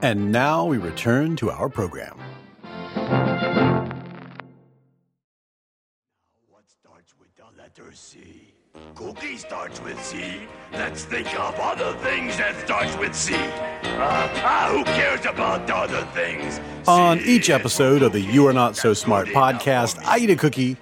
And 0.02 0.32
now 0.32 0.66
we 0.66 0.80
return 0.80 1.36
to 1.36 1.52
our 1.52 1.70
program. 1.70 2.20
C. 7.94 8.52
Cookie 8.96 9.38
starts 9.38 9.80
with 9.84 10.04
C. 10.04 10.42
Let's 10.72 11.06
think 11.06 11.28
of 11.40 11.54
other 11.60 11.94
things 12.00 12.36
that 12.38 12.60
starts 12.66 12.98
with 12.98 13.14
C. 13.14 13.36
Uh, 13.36 13.40
ah, 13.84 14.70
who 14.72 14.84
cares 14.84 15.24
about 15.28 15.70
other 15.70 16.02
things? 16.14 16.60
On 16.88 17.20
each 17.20 17.52
episode 17.52 18.02
of 18.02 18.12
the 18.12 18.20
You 18.20 18.48
Are 18.48 18.54
Not 18.54 18.76
So 18.76 18.96
Smart 18.96 19.28
podcast, 19.28 20.04
I 20.06 20.18
eat 20.18 20.32
a 20.32 20.36
cookie 20.36 20.76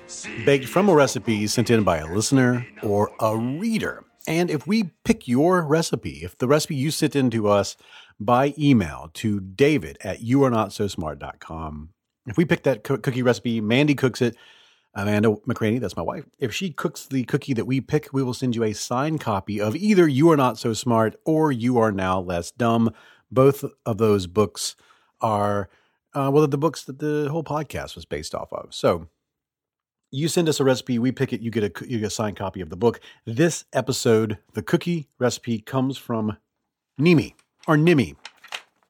baked 0.45 0.69
from 0.69 0.87
a 0.87 0.95
recipe 0.95 1.47
sent 1.47 1.69
in 1.69 1.83
by 1.83 1.97
a 1.97 2.07
listener 2.07 2.65
or 2.81 3.11
a 3.19 3.37
reader. 3.37 4.05
And 4.25 4.49
if 4.49 4.65
we 4.65 4.91
pick 5.03 5.27
your 5.27 5.63
recipe, 5.63 6.21
if 6.23 6.37
the 6.37 6.47
recipe 6.47 6.75
you 6.75 6.91
sent 6.91 7.17
in 7.17 7.29
to 7.31 7.49
us 7.49 7.75
by 8.21 8.53
email 8.57 9.09
to 9.15 9.41
david 9.41 9.97
at 10.01 10.21
youarenotsosmart.com, 10.21 11.89
if 12.27 12.37
we 12.37 12.45
pick 12.45 12.63
that 12.63 12.85
cookie 12.85 13.23
recipe, 13.23 13.59
Mandy 13.59 13.95
cooks 13.95 14.21
it, 14.21 14.37
Amanda 14.93 15.29
McRaney, 15.47 15.79
that's 15.79 15.95
my 15.95 16.03
wife. 16.03 16.25
If 16.37 16.53
she 16.53 16.71
cooks 16.71 17.05
the 17.05 17.23
cookie 17.23 17.53
that 17.53 17.65
we 17.65 17.79
pick, 17.79 18.09
we 18.11 18.23
will 18.23 18.33
send 18.33 18.55
you 18.55 18.63
a 18.63 18.73
signed 18.73 19.21
copy 19.21 19.61
of 19.61 19.75
either 19.75 20.07
You 20.07 20.29
Are 20.31 20.37
Not 20.37 20.57
So 20.57 20.73
Smart 20.73 21.15
or 21.25 21.51
You 21.51 21.77
Are 21.77 21.91
Now 21.91 22.19
Less 22.19 22.51
Dumb. 22.51 22.93
Both 23.31 23.63
of 23.85 23.97
those 23.97 24.27
books 24.27 24.75
are, 25.21 25.69
uh, 26.13 26.29
well, 26.33 26.45
the 26.45 26.57
books 26.57 26.83
that 26.83 26.99
the 26.99 27.29
whole 27.31 27.43
podcast 27.43 27.95
was 27.95 28.03
based 28.03 28.35
off 28.35 28.51
of. 28.51 28.73
So 28.73 29.07
you 30.11 30.27
send 30.27 30.49
us 30.49 30.59
a 30.59 30.65
recipe, 30.65 30.99
we 30.99 31.13
pick 31.13 31.31
it, 31.31 31.39
you 31.39 31.51
get 31.51 31.63
a 31.63 31.87
you 31.87 31.99
get 31.99 32.07
a 32.07 32.09
signed 32.09 32.35
copy 32.35 32.59
of 32.59 32.69
the 32.69 32.75
book. 32.75 32.99
This 33.25 33.63
episode, 33.71 34.39
the 34.53 34.61
cookie 34.61 35.07
recipe 35.19 35.59
comes 35.59 35.97
from 35.97 36.35
Nimi 36.99 37.35
or 37.65 37.77
Nimi. 37.77 38.17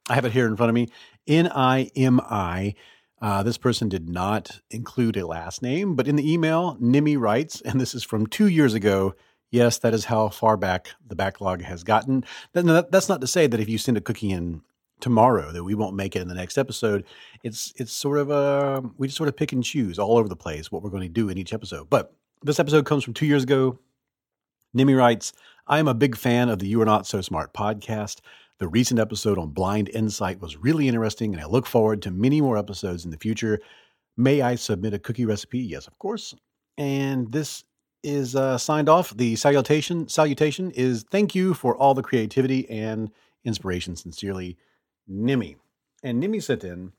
I 0.09 0.15
have 0.15 0.25
it 0.25 0.31
here 0.31 0.47
in 0.47 0.57
front 0.57 0.71
of 0.71 0.73
me. 0.73 0.89
N 1.27 1.47
I 1.53 1.91
M 1.95 2.19
I. 2.21 2.73
Uh, 3.21 3.43
this 3.43 3.57
person 3.57 3.88
did 3.88 4.10
not 4.10 4.62
include 4.71 5.15
a 5.15 5.27
last 5.27 5.62
name, 5.62 5.95
but 5.95 6.07
in 6.07 6.15
the 6.15 6.31
email, 6.31 6.75
Nimi 6.81 7.19
writes, 7.19 7.62
and 7.62 7.79
this 7.79 7.93
is 7.93 8.03
from 8.03 8.25
two 8.25 8.47
years 8.47 8.73
ago. 8.73 9.13
Yes, 9.51 9.77
that 9.79 9.93
is 9.93 10.05
how 10.05 10.29
far 10.29 10.57
back 10.57 10.89
the 11.05 11.15
backlog 11.15 11.62
has 11.62 11.84
gotten. 11.84 12.23
That's 12.53 13.10
not 13.10 13.21
to 13.21 13.27
say 13.27 13.47
that 13.47 13.60
if 13.60 13.69
you 13.69 13.77
send 13.77 13.97
a 13.97 14.01
cookie 14.01 14.31
in 14.31 14.62
tomorrow 15.01 15.51
that 15.51 15.63
we 15.63 15.75
won't 15.75 15.95
make 15.95 16.15
it 16.15 16.21
in 16.21 16.27
the 16.27 16.34
next 16.34 16.57
episode. 16.57 17.03
It's 17.43 17.73
it's 17.75 17.91
sort 17.91 18.19
of 18.19 18.29
a 18.29 18.84
we 18.97 19.07
just 19.07 19.17
sort 19.17 19.27
of 19.27 19.36
pick 19.36 19.51
and 19.51 19.63
choose 19.63 19.99
all 19.99 20.17
over 20.17 20.29
the 20.29 20.36
place 20.36 20.71
what 20.71 20.81
we're 20.84 20.89
going 20.89 21.03
to 21.03 21.10
do 21.10 21.27
in 21.27 21.38
each 21.38 21.53
episode. 21.53 21.89
But 21.89 22.13
this 22.43 22.60
episode 22.60 22.86
comes 22.86 23.03
from 23.03 23.13
two 23.13 23.25
years 23.25 23.43
ago. 23.43 23.79
Nimi 24.75 24.97
writes, 24.97 25.34
I 25.67 25.79
am 25.79 25.88
a 25.88 25.93
big 25.93 26.15
fan 26.15 26.47
of 26.47 26.60
the 26.60 26.67
You 26.67 26.81
Are 26.81 26.86
Not 26.86 27.05
So 27.05 27.19
Smart 27.19 27.53
podcast. 27.53 28.21
The 28.62 28.67
recent 28.67 29.00
episode 29.00 29.39
on 29.39 29.50
blind 29.50 29.89
insight 29.89 30.39
was 30.39 30.56
really 30.56 30.88
interesting, 30.88 31.34
and 31.34 31.41
I 31.41 31.47
look 31.47 31.65
forward 31.65 32.04
to 32.04 32.12
many 32.12 32.41
more 32.41 32.60
episodes 32.60 33.04
in 33.04 33.10
the 33.10 33.17
future. 33.17 33.60
May 34.17 34.43
I 34.43 34.54
submit 34.54 34.93
a 34.93 35.00
cookie 35.00 35.26
recipe? 35.26 35.58
Yes, 35.58 35.88
of 35.88 35.97
course. 35.97 36.36
And 36.78 37.32
this 37.32 37.63
is 38.04 38.36
uh, 38.36 38.60
signed 38.60 38.88
off. 38.88 39.17
The 39.17 39.36
salutation 39.36 40.08
salutation 40.08 40.69
is 40.69 41.04
thank 41.10 41.34
you 41.34 41.56
for 41.56 41.76
all 41.76 41.95
the 41.95 42.04
creativity 42.04 42.69
and 42.69 43.10
inspiration. 43.43 43.95
Sincerely, 43.95 44.60
Nimi. 45.12 45.56
And 46.04 46.21
Nimi 46.21 46.43
sent 46.43 46.63
in 46.63 46.91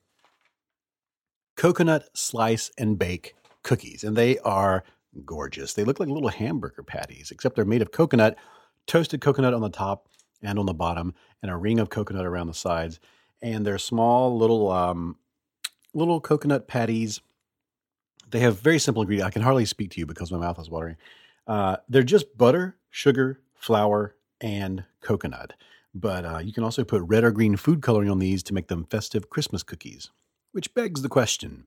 coconut 1.56 2.08
slice 2.12 2.72
and 2.76 2.98
bake 2.98 3.36
cookies, 3.62 4.02
and 4.02 4.16
they 4.16 4.36
are 4.40 4.82
gorgeous. 5.24 5.74
They 5.74 5.84
look 5.84 6.00
like 6.00 6.08
little 6.08 6.28
hamburger 6.28 6.82
patties, 6.82 7.30
except 7.30 7.54
they're 7.54 7.64
made 7.64 7.82
of 7.82 7.92
coconut, 7.92 8.36
toasted 8.88 9.20
coconut 9.20 9.54
on 9.54 9.60
the 9.60 9.70
top 9.70 10.08
and 10.42 10.58
on 10.58 10.66
the 10.66 10.74
bottom, 10.74 11.14
and 11.42 11.50
a 11.50 11.56
ring 11.56 11.78
of 11.78 11.90
coconut 11.90 12.26
around 12.26 12.46
the 12.46 12.54
sides. 12.54 13.00
And 13.40 13.66
they're 13.66 13.78
small 13.78 14.36
little 14.36 14.70
um, 14.70 15.16
little 15.94 16.20
coconut 16.20 16.68
patties. 16.68 17.20
They 18.30 18.40
have 18.40 18.60
very 18.60 18.78
simple 18.78 19.02
ingredients. 19.02 19.28
I 19.28 19.32
can 19.32 19.42
hardly 19.42 19.64
speak 19.64 19.90
to 19.92 20.00
you 20.00 20.06
because 20.06 20.32
my 20.32 20.38
mouth 20.38 20.58
is 20.58 20.70
watering. 20.70 20.96
Uh, 21.46 21.76
they're 21.88 22.02
just 22.02 22.36
butter, 22.36 22.76
sugar, 22.90 23.40
flour, 23.54 24.14
and 24.40 24.84
coconut. 25.00 25.54
But 25.94 26.24
uh, 26.24 26.38
you 26.38 26.52
can 26.52 26.64
also 26.64 26.84
put 26.84 27.02
red 27.02 27.24
or 27.24 27.30
green 27.30 27.56
food 27.56 27.82
coloring 27.82 28.08
on 28.08 28.18
these 28.18 28.42
to 28.44 28.54
make 28.54 28.68
them 28.68 28.84
festive 28.84 29.28
Christmas 29.28 29.62
cookies. 29.62 30.10
Which 30.52 30.74
begs 30.74 31.02
the 31.02 31.08
question 31.08 31.66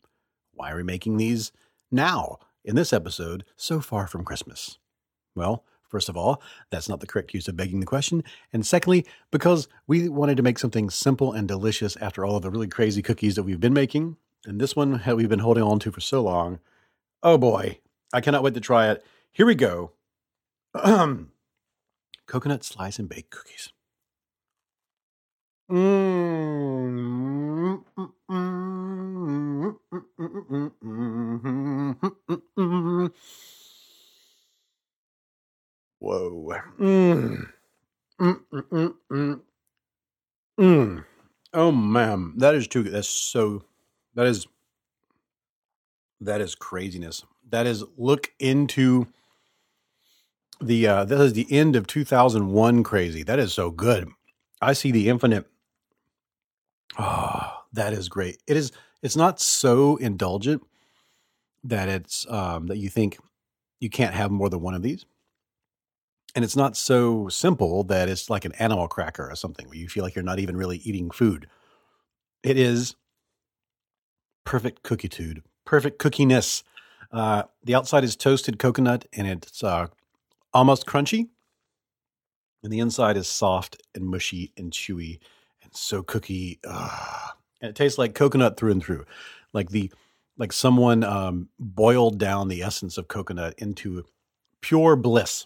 why 0.53 0.71
are 0.71 0.77
we 0.77 0.83
making 0.83 1.17
these 1.17 1.51
now, 1.91 2.39
in 2.63 2.75
this 2.75 2.93
episode, 2.93 3.43
so 3.57 3.81
far 3.81 4.07
from 4.07 4.23
Christmas? 4.23 4.79
Well, 5.35 5.65
first 5.87 6.09
of 6.09 6.17
all, 6.17 6.41
that's 6.69 6.89
not 6.89 6.99
the 6.99 7.07
correct 7.07 7.33
use 7.33 7.47
of 7.47 7.55
begging 7.57 7.79
the 7.79 7.85
question. 7.85 8.23
And 8.53 8.65
secondly, 8.65 9.05
because 9.31 9.67
we 9.87 10.09
wanted 10.09 10.37
to 10.37 10.43
make 10.43 10.59
something 10.59 10.89
simple 10.89 11.33
and 11.33 11.47
delicious 11.47 11.95
after 11.97 12.25
all 12.25 12.35
of 12.35 12.43
the 12.43 12.51
really 12.51 12.67
crazy 12.67 13.01
cookies 13.01 13.35
that 13.35 13.43
we've 13.43 13.59
been 13.59 13.73
making. 13.73 14.17
And 14.45 14.59
this 14.59 14.75
one 14.75 15.01
we've 15.07 15.29
been 15.29 15.39
holding 15.39 15.63
on 15.63 15.79
to 15.79 15.91
for 15.91 16.01
so 16.01 16.21
long. 16.21 16.59
Oh 17.23 17.37
boy, 17.37 17.79
I 18.13 18.21
cannot 18.21 18.43
wait 18.43 18.53
to 18.53 18.61
try 18.61 18.91
it. 18.91 19.03
Here 19.31 19.45
we 19.45 19.55
go. 19.55 19.91
Coconut 22.27 22.63
slice 22.63 22.99
and 22.99 23.09
bake 23.09 23.29
cookies. 23.29 23.71
Mm. 25.71 26.35
Whoa. 36.05 36.53
Mm. 36.79 37.49
Mm, 38.21 38.39
mm, 38.53 38.93
mm, 39.11 39.41
mm. 40.59 41.05
Oh 41.53 41.71
man, 41.71 42.33
that 42.37 42.55
is 42.55 42.67
too 42.67 42.83
good. 42.83 42.93
That's 42.93 43.09
so 43.09 43.63
that 44.15 44.27
is 44.27 44.45
that 46.21 46.41
is 46.41 46.55
craziness. 46.55 47.23
That 47.49 47.65
is 47.65 47.83
look 47.97 48.31
into 48.39 49.07
the 50.61 50.87
uh 50.87 51.05
the 51.05 51.47
end 51.49 51.75
of 51.75 51.87
2001 51.87 52.83
crazy. 52.83 53.23
That 53.23 53.39
is 53.39 53.53
so 53.53 53.71
good. 53.71 54.07
I 54.61 54.73
see 54.73 54.91
the 54.91 55.09
infinite 55.09 55.47
Oh, 56.99 57.51
that 57.73 57.93
is 57.93 58.09
great. 58.09 58.37
It 58.47 58.57
is 58.57 58.71
it's 59.01 59.15
not 59.15 59.39
so 59.39 59.97
indulgent 59.97 60.61
that 61.63 61.89
it's 61.89 62.29
um 62.29 62.67
that 62.67 62.77
you 62.77 62.89
think 62.89 63.17
you 63.79 63.89
can't 63.89 64.13
have 64.13 64.31
more 64.31 64.49
than 64.49 64.61
one 64.61 64.75
of 64.75 64.83
these. 64.83 65.05
And 66.35 66.43
it's 66.43 66.57
not 66.57 66.75
so 66.75 67.29
simple 67.29 67.85
that 67.85 68.09
it's 68.09 68.29
like 68.29 68.43
an 68.43 68.51
animal 68.53 68.89
cracker 68.89 69.31
or 69.31 69.35
something 69.35 69.67
where 69.67 69.77
you 69.77 69.87
feel 69.87 70.03
like 70.03 70.15
you're 70.15 70.23
not 70.23 70.39
even 70.39 70.57
really 70.57 70.77
eating 70.79 71.09
food. 71.09 71.47
It 72.43 72.57
is 72.57 72.95
perfect 74.43 74.83
cookie-tude, 74.83 75.43
perfect 75.65 75.97
cookiness. 75.97 76.63
Uh, 77.11 77.43
the 77.63 77.73
outside 77.73 78.03
is 78.03 78.17
toasted 78.17 78.59
coconut 78.59 79.05
and 79.13 79.27
it's 79.27 79.63
uh, 79.63 79.87
almost 80.53 80.85
crunchy. 80.85 81.29
And 82.63 82.73
the 82.73 82.79
inside 82.79 83.15
is 83.15 83.27
soft 83.27 83.81
and 83.95 84.05
mushy 84.05 84.51
and 84.57 84.71
chewy 84.71 85.19
and 85.63 85.73
so 85.73 86.03
cookie. 86.03 86.59
Uh, 86.67 87.29
and 87.61 87.69
it 87.69 87.75
tastes 87.75 87.97
like 87.97 88.13
coconut 88.13 88.57
through 88.57 88.71
and 88.71 88.83
through. 88.83 89.05
Like 89.53 89.69
the 89.69 89.91
like 90.37 90.51
someone 90.51 91.03
um, 91.03 91.47
boiled 91.59 92.19
down 92.19 92.49
the 92.49 92.61
essence 92.61 92.97
of 92.97 93.07
coconut 93.07 93.53
into 93.57 94.03
pure 94.59 94.97
bliss. 94.97 95.45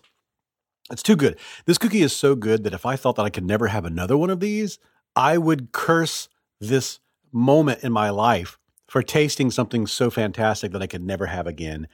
It's 0.91 1.03
too 1.03 1.15
good. 1.15 1.37
This 1.65 1.77
cookie 1.77 2.01
is 2.01 2.15
so 2.15 2.35
good 2.35 2.63
that 2.63 2.73
if 2.73 2.85
I 2.85 2.95
thought 2.95 3.15
that 3.15 3.25
I 3.25 3.29
could 3.29 3.45
never 3.45 3.67
have 3.67 3.85
another 3.85 4.17
one 4.17 4.29
of 4.29 4.39
these, 4.39 4.79
I 5.15 5.37
would 5.37 5.71
curse 5.71 6.29
this 6.59 6.99
moment 7.31 7.83
in 7.83 7.91
my 7.91 8.09
life 8.09 8.57
for 8.87 9.03
tasting 9.03 9.51
something 9.51 9.85
so 9.85 10.09
fantastic 10.09 10.71
that 10.71 10.81
I 10.81 10.87
could 10.87 11.03
never 11.03 11.27
have 11.27 11.45
again. 11.45 11.87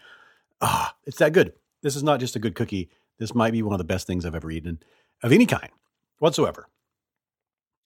Ah, 0.62 0.96
it's 1.06 1.18
that 1.18 1.34
good. 1.34 1.54
This 1.82 1.96
is 1.96 2.04
not 2.04 2.20
just 2.20 2.36
a 2.36 2.40
good 2.40 2.56
cookie. 2.56 2.90
This 3.20 3.36
might 3.36 3.52
be 3.52 3.62
one 3.62 3.74
of 3.74 3.78
the 3.78 3.84
best 3.84 4.08
things 4.08 4.26
I've 4.26 4.36
ever 4.36 4.50
eaten 4.50 4.80
of 5.22 5.32
any 5.32 5.46
kind 5.46 5.70
whatsoever. 6.20 6.68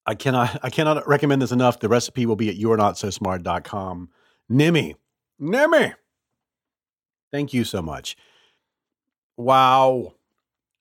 I 0.05 0.15
cannot 0.15 0.59
I 0.63 0.69
cannot 0.69 1.07
recommend 1.07 1.41
this 1.41 1.51
enough. 1.51 1.79
The 1.79 1.89
recipe 1.89 2.25
will 2.25 2.35
be 2.35 2.49
at 2.49 2.57
you'renotsosmart.com. 2.57 4.09
Nimi. 4.51 4.95
Nimi. 5.41 5.93
Thank 7.31 7.53
you 7.53 7.63
so 7.63 7.81
much. 7.81 8.17
Wow. 9.37 10.13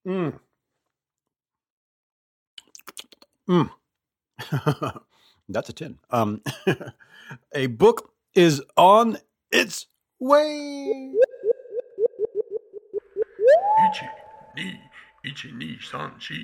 Mm. 0.08 0.38
Mm. 3.46 3.70
That's 5.50 5.68
a 5.68 5.72
10. 5.74 5.98
Um, 6.10 6.40
a 7.54 7.66
book 7.66 8.10
is 8.34 8.62
on 8.78 9.18
its 9.52 9.86
way. 10.18 11.12
Ichi, 13.90 14.06
ni, 14.56 14.80
ichi, 15.24 15.52
ni, 15.52 15.76
san, 15.82 16.12
chi. 16.18 16.36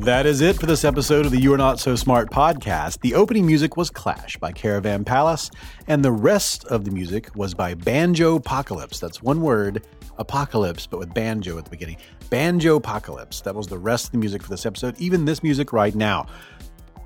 That 0.00 0.26
is 0.26 0.40
it 0.40 0.58
for 0.58 0.66
this 0.66 0.84
episode 0.84 1.26
of 1.26 1.32
the 1.32 1.40
You 1.40 1.52
Are 1.52 1.58
Not 1.58 1.80
So 1.80 1.96
Smart 1.96 2.30
podcast. 2.30 3.00
The 3.00 3.14
opening 3.14 3.44
music 3.44 3.76
was 3.76 3.90
Clash 3.90 4.36
by 4.36 4.52
Caravan 4.52 5.04
Palace, 5.04 5.50
and 5.86 6.04
the 6.04 6.12
rest 6.12 6.64
of 6.66 6.84
the 6.84 6.90
music 6.90 7.34
was 7.34 7.52
by 7.52 7.74
Banjo 7.74 8.36
Apocalypse. 8.36 9.00
That's 9.00 9.20
one 9.22 9.42
word, 9.42 9.86
apocalypse, 10.16 10.86
but 10.86 10.98
with 10.98 11.12
banjo 11.12 11.58
at 11.58 11.64
the 11.64 11.70
beginning. 11.70 11.96
Banjo 12.30 12.76
Apocalypse. 12.76 13.40
That 13.40 13.54
was 13.54 13.66
the 13.66 13.76
rest 13.76 14.06
of 14.06 14.12
the 14.12 14.18
music 14.18 14.42
for 14.42 14.50
this 14.50 14.64
episode, 14.64 14.98
even 14.98 15.24
this 15.24 15.42
music 15.42 15.72
right 15.72 15.94
now. 15.94 16.26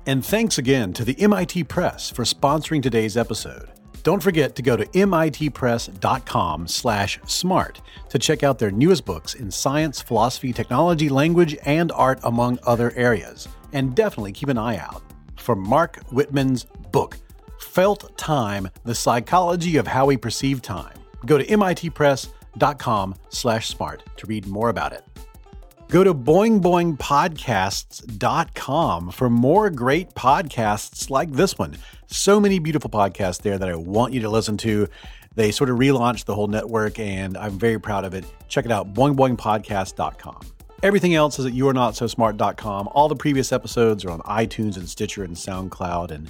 And 0.05 0.23
thanks 0.23 0.57
again 0.57 0.93
to 0.93 1.03
the 1.03 1.19
MIT 1.19 1.65
Press 1.65 2.09
for 2.09 2.23
sponsoring 2.23 2.83
today's 2.83 3.17
episode. 3.17 3.69
Don't 4.03 4.21
forget 4.21 4.53
to 4.57 4.61
go 4.61 4.75
to 4.75 4.85
mitpress.com 4.85 6.67
slash 6.67 7.19
smart 7.25 7.81
to 8.09 8.19
check 8.19 8.43
out 8.43 8.59
their 8.59 8.69
newest 8.69 9.05
books 9.05 9.33
in 9.33 9.49
science, 9.49 10.01
philosophy, 10.01 10.51
technology, 10.51 11.07
language, 11.07 11.55
and 11.65 11.89
art, 11.93 12.19
among 12.23 12.59
other 12.67 12.91
areas. 12.95 13.47
And 13.71 13.95
definitely 13.95 14.33
keep 14.33 14.49
an 14.49 14.57
eye 14.57 14.77
out 14.77 15.01
for 15.37 15.55
Marc 15.55 16.03
Wittmann's 16.09 16.65
book, 16.91 17.17
Felt 17.59 18.17
Time, 18.17 18.69
The 18.83 18.93
Psychology 18.93 19.77
of 19.77 19.87
How 19.87 20.05
We 20.05 20.17
Perceive 20.17 20.61
Time. 20.61 20.97
Go 21.25 21.37
to 21.37 21.45
mitpress.com 21.45 23.15
slash 23.29 23.69
smart 23.69 24.03
to 24.17 24.27
read 24.27 24.45
more 24.45 24.67
about 24.67 24.91
it. 24.91 25.03
Go 25.93 26.03
to 26.03 26.13
boingboingpodcasts.com 26.15 29.11
for 29.11 29.29
more 29.29 29.69
great 29.69 30.15
podcasts 30.15 31.11
like 31.11 31.31
this 31.31 31.59
one. 31.59 31.75
So 32.07 32.39
many 32.39 32.57
beautiful 32.57 32.89
podcasts 32.89 33.43
there 33.43 33.59
that 33.59 33.69
I 33.69 33.75
want 33.75 34.11
you 34.11 34.21
to 34.21 34.29
listen 34.29 34.57
to. 34.57 34.87
They 35.35 35.51
sort 35.51 35.69
of 35.69 35.77
relaunched 35.77 36.25
the 36.25 36.33
whole 36.33 36.47
network, 36.47 36.97
and 36.97 37.37
I'm 37.37 37.59
very 37.59 37.79
proud 37.79 38.05
of 38.05 38.15
it. 38.15 38.25
Check 38.47 38.65
it 38.65 38.71
out, 38.71 38.95
boingboingpodcast.com. 38.95 40.39
Everything 40.81 41.13
else 41.13 41.37
is 41.37 41.45
at 41.45 41.53
youarenotsosmart.com. 41.53 42.89
All 42.91 43.07
the 43.07 43.15
previous 43.15 43.51
episodes 43.51 44.03
are 44.03 44.09
on 44.09 44.21
iTunes 44.21 44.77
and 44.77 44.89
Stitcher 44.89 45.23
and 45.23 45.35
SoundCloud, 45.35 46.09
and 46.09 46.27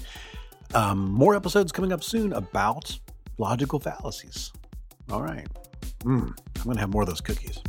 um, 0.74 1.10
more 1.10 1.38
episodes 1.38 1.72
coming 1.72 1.94
up 1.94 2.04
soon 2.04 2.34
about 2.34 3.00
logical 3.38 3.80
fallacies. 3.80 4.52
All 5.10 5.22
right. 5.22 5.48
Mm, 6.00 6.34
I'm 6.58 6.64
going 6.66 6.76
to 6.76 6.82
have 6.82 6.90
more 6.90 7.04
of 7.04 7.08
those 7.08 7.22
cookies. 7.22 7.62